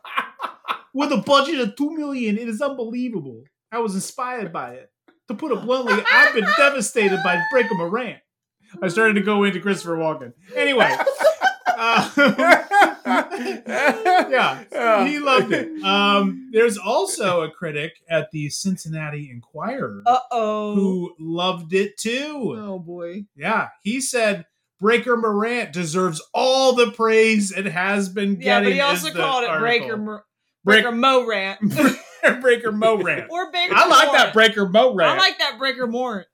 [0.93, 3.43] With a budget of two million, it is unbelievable.
[3.71, 4.91] I was inspired by it.
[5.27, 8.19] To put it bluntly, I've been devastated by Breaker Morant.
[8.81, 10.33] I started to go into Christopher Walken.
[10.55, 10.95] Anyway,
[11.67, 12.09] uh,
[13.05, 15.83] yeah, he loved it.
[15.83, 20.75] Um, there's also a critic at the Cincinnati Enquirer Uh oh.
[20.75, 22.55] who loved it too.
[22.59, 23.25] Oh boy.
[23.35, 24.45] Yeah, he said
[24.79, 28.41] Breaker Morant deserves all the praise it has been getting.
[28.45, 28.69] Yeah, getting.
[28.69, 29.59] but he also called it.
[29.59, 30.21] Breaker Mo-
[30.63, 31.59] Break- Breaker Mo Rant.
[32.41, 33.29] Breaker Mo Rant.
[33.29, 34.13] or Breaker I like Morant.
[34.17, 35.11] that Breaker Morant.
[35.11, 36.27] I like that Breaker Morant.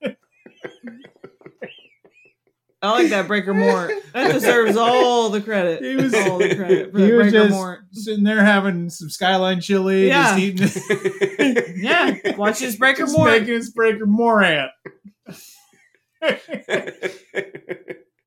[2.84, 4.04] I like that Breaker Morant.
[4.14, 5.84] That deserves all the credit.
[5.84, 7.82] He was- all the credit for he that was Breaker just Morant.
[7.92, 10.38] sitting there having some skyline chili, Yeah.
[10.38, 13.42] just eating, Yeah, watch his Breaker just Morant.
[13.42, 14.72] making his Breaker Morant.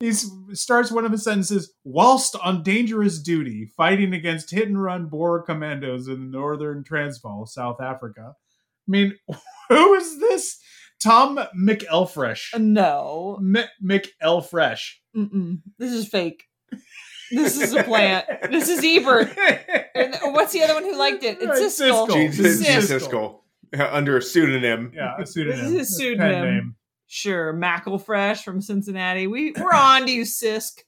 [0.01, 5.07] he starts one of his sentences whilst on dangerous duty fighting against hit and run
[5.07, 8.35] Boer commandos in northern Transvaal, South Africa.
[8.35, 9.15] I mean,
[9.69, 10.59] who is this?
[11.03, 12.59] Tom McElfresh.
[12.59, 13.39] No.
[13.41, 14.81] M- McElfresh.
[15.17, 15.61] Mm-mm.
[15.79, 16.45] This is fake.
[17.31, 18.27] This is a plant.
[18.51, 19.37] This is Ebert.
[19.97, 21.39] And what's the other one who liked it?
[21.41, 22.11] It's Siskel.
[22.13, 23.41] Gene Siskel.
[23.73, 23.93] Siskel.
[23.93, 24.91] Under a pseudonym.
[24.93, 25.65] Yeah, a This pseudonym.
[25.67, 25.85] is his Pen
[26.19, 26.43] pseudonym.
[26.45, 26.77] name.
[27.07, 29.29] Sure, Macklefresh from Cincinnati.
[29.29, 30.81] We we're on to you, Sisk.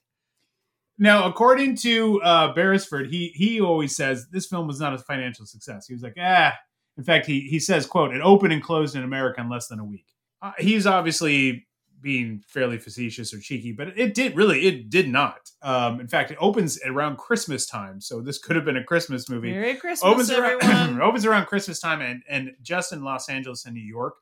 [0.99, 5.45] Now, according to uh, Beresford, he he always says this film was not a financial
[5.45, 5.85] success.
[5.87, 6.53] He was like, ah.
[6.97, 9.79] In fact, he he says, "quote It opened and closed in America in less than
[9.79, 10.07] a week."
[10.41, 11.67] Uh, he's obviously
[11.99, 15.49] being fairly facetious or cheeky, but it did really it did not.
[15.61, 19.29] Um, in fact, it opens around Christmas time, so this could have been a Christmas
[19.29, 19.51] movie.
[19.51, 21.01] Merry Christmas, opens around, everyone.
[21.07, 24.15] opens around Christmas time and and just in Los Angeles and New York,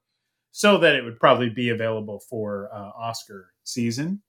[0.51, 4.21] so that it would probably be available for uh, Oscar season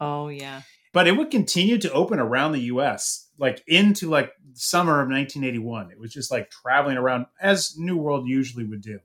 [0.00, 0.62] Oh yeah.
[0.92, 5.90] But it would continue to open around the US like into like summer of 1981
[5.90, 9.00] it was just like traveling around as new world usually would do.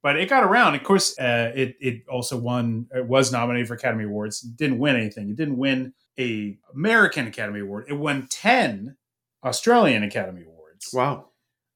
[0.00, 0.76] But it got around.
[0.76, 4.44] Of course uh, it, it also won it was nominated for academy awards.
[4.44, 5.28] It didn't win anything.
[5.28, 7.86] It didn't win a american academy award.
[7.88, 8.96] It won 10
[9.44, 10.90] australian academy awards.
[10.92, 11.26] Wow.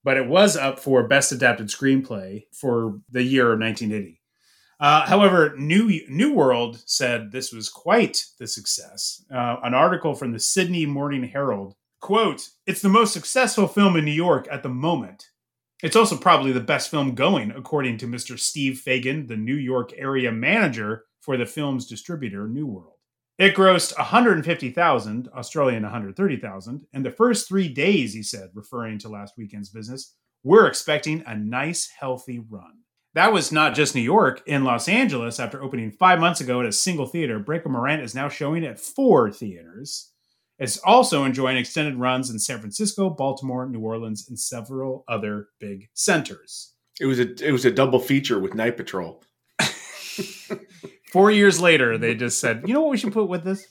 [0.05, 4.22] But it was up for best adapted screenplay for the year of 1980
[4.83, 9.25] uh, however, New New World said this was quite the success.
[9.33, 14.05] Uh, an article from the Sydney Morning Herald quote: "It's the most successful film in
[14.05, 15.29] New York at the moment.
[15.85, 18.37] It's also probably the best film going, according to Mr.
[18.37, 22.99] Steve Fagan, the New York area manager for the film's distributor, New World.
[23.39, 29.35] It grossed 150,000, Australian 130,000, and the first three days, he said, referring to last
[29.37, 30.15] weekend's business,
[30.45, 32.82] we're expecting a nice, healthy run.
[33.14, 34.43] That was not just New York.
[34.47, 38.14] In Los Angeles, after opening five months ago at a single theater, Breaker Morant is
[38.14, 40.12] now showing at four theaters.
[40.59, 45.89] It's also enjoying extended runs in San Francisco, Baltimore, New Orleans, and several other big
[45.93, 46.74] centers.
[47.01, 49.22] It was a it was a double feature with Night Patrol.
[51.12, 53.66] Four years later, they just said, you know what we should put with this?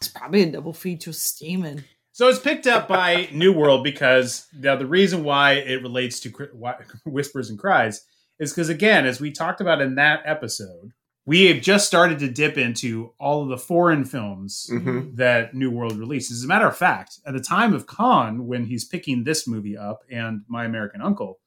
[0.00, 1.84] It's probably a double feature of steaming.
[2.18, 6.30] So it's picked up by New World because now the reason why it relates to
[7.06, 8.04] Whispers and Cries
[8.40, 10.94] is because again, as we talked about in that episode,
[11.26, 15.14] we have just started to dip into all of the foreign films Mhm.
[15.14, 16.38] that New World releases.
[16.38, 19.76] As a matter of fact, at the time of Cannes, when he's picking this movie
[19.76, 21.38] up and My American Uncle,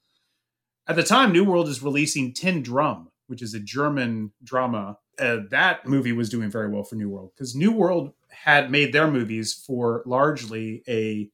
[0.88, 5.00] at the time, New World is releasing Tin Drum, which is a German drama.
[5.20, 8.94] Uh, that movie was doing very well for New World because New World had made
[8.94, 11.30] their movies for largely a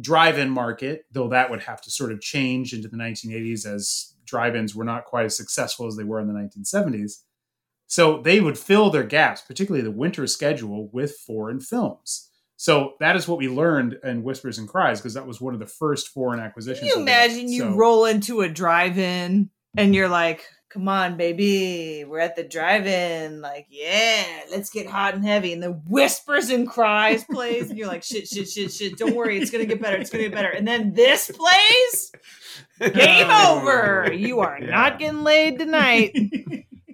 [0.00, 4.74] drive-in market, though that would have to sort of change into the 1980s as drive-ins
[4.74, 7.22] were not quite as successful as they were in the 1970s.
[7.86, 12.30] So they would fill their gaps, particularly the winter schedule, with foreign films.
[12.56, 15.60] So that is what we learned in Whispers and Cries because that was one of
[15.60, 16.90] the first foreign acquisitions.
[16.90, 22.18] Can you imagine you roll into a drive-in and you're like, come on, baby, we're
[22.18, 23.40] at the drive-in.
[23.40, 25.52] Like, yeah, let's get hot and heavy.
[25.52, 28.96] And the whispers and cries plays, and you're like, shit, shit, shit, shit.
[28.98, 29.96] Don't worry, it's gonna get better.
[29.96, 30.50] It's gonna get better.
[30.50, 32.12] And then this plays.
[32.92, 34.12] Game over.
[34.12, 36.16] You are not getting laid tonight.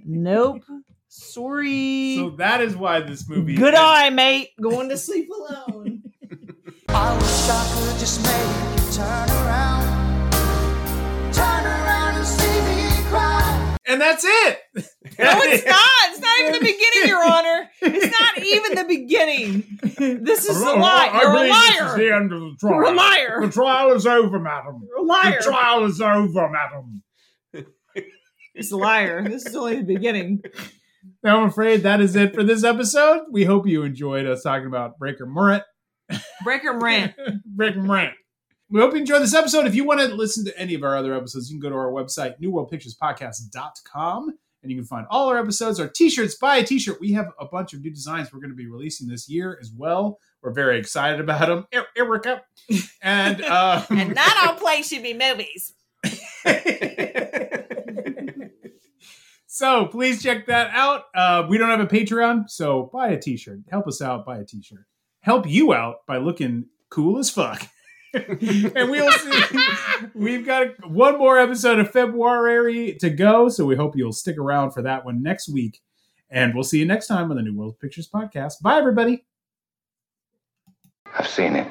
[0.05, 0.62] nope.
[1.09, 2.16] Sorry.
[2.16, 3.55] So that is why this movie.
[3.55, 4.51] Good is- eye, mate.
[4.60, 6.02] Going to sleep alone.
[6.88, 10.32] I wish I could just make you turn around.
[11.32, 11.84] Turn around
[13.86, 14.59] And that's it.
[14.74, 14.82] No,
[15.19, 16.11] it's not.
[16.11, 17.69] It's not even the beginning, Your Honor.
[17.82, 19.78] It's not even the beginning.
[20.24, 21.11] This is a lie.
[21.12, 21.98] I You're a believe this is liar.
[21.98, 22.74] the end of the trial.
[22.74, 23.40] You're a liar.
[23.47, 24.82] The trial is over, madam.
[24.89, 25.36] You're a liar.
[25.39, 27.02] The trial is over, madam.
[28.55, 29.28] It's a liar.
[29.28, 30.43] This is only the beginning.
[31.23, 33.23] Now, I'm afraid that is it for this episode.
[33.31, 35.65] We hope you enjoyed us talking about Breaker Morant.
[36.44, 37.15] Breaker rant.
[37.44, 38.15] Breaker Morant.
[38.74, 39.68] We hope you enjoyed this episode.
[39.68, 41.76] If you want to listen to any of our other episodes, you can go to
[41.76, 46.34] our website, newworldpicturespodcast.com, and you can find all our episodes, our t-shirts.
[46.34, 47.01] Buy a t-shirt.
[47.01, 49.70] We have a bunch of new designs we're going to be releasing this year as
[49.70, 50.18] well.
[50.42, 51.68] We're very excited about them.
[51.72, 52.42] Er- Erica.
[53.01, 55.72] And, um, and not all plays should be movies.
[59.46, 61.05] So please check that out.
[61.14, 63.60] Uh, we don't have a Patreon, so buy a t-shirt.
[63.70, 64.26] Help us out.
[64.26, 64.84] Buy a t-shirt.
[65.20, 67.68] Help you out by looking cool as fuck.
[68.76, 69.58] and we'll see.
[70.14, 74.70] We've got one more episode of February to go, so we hope you'll stick around
[74.72, 75.80] for that one next week.
[76.30, 78.62] And we'll see you next time on the New World Pictures podcast.
[78.62, 79.24] Bye, everybody.
[81.12, 81.62] I've seen it.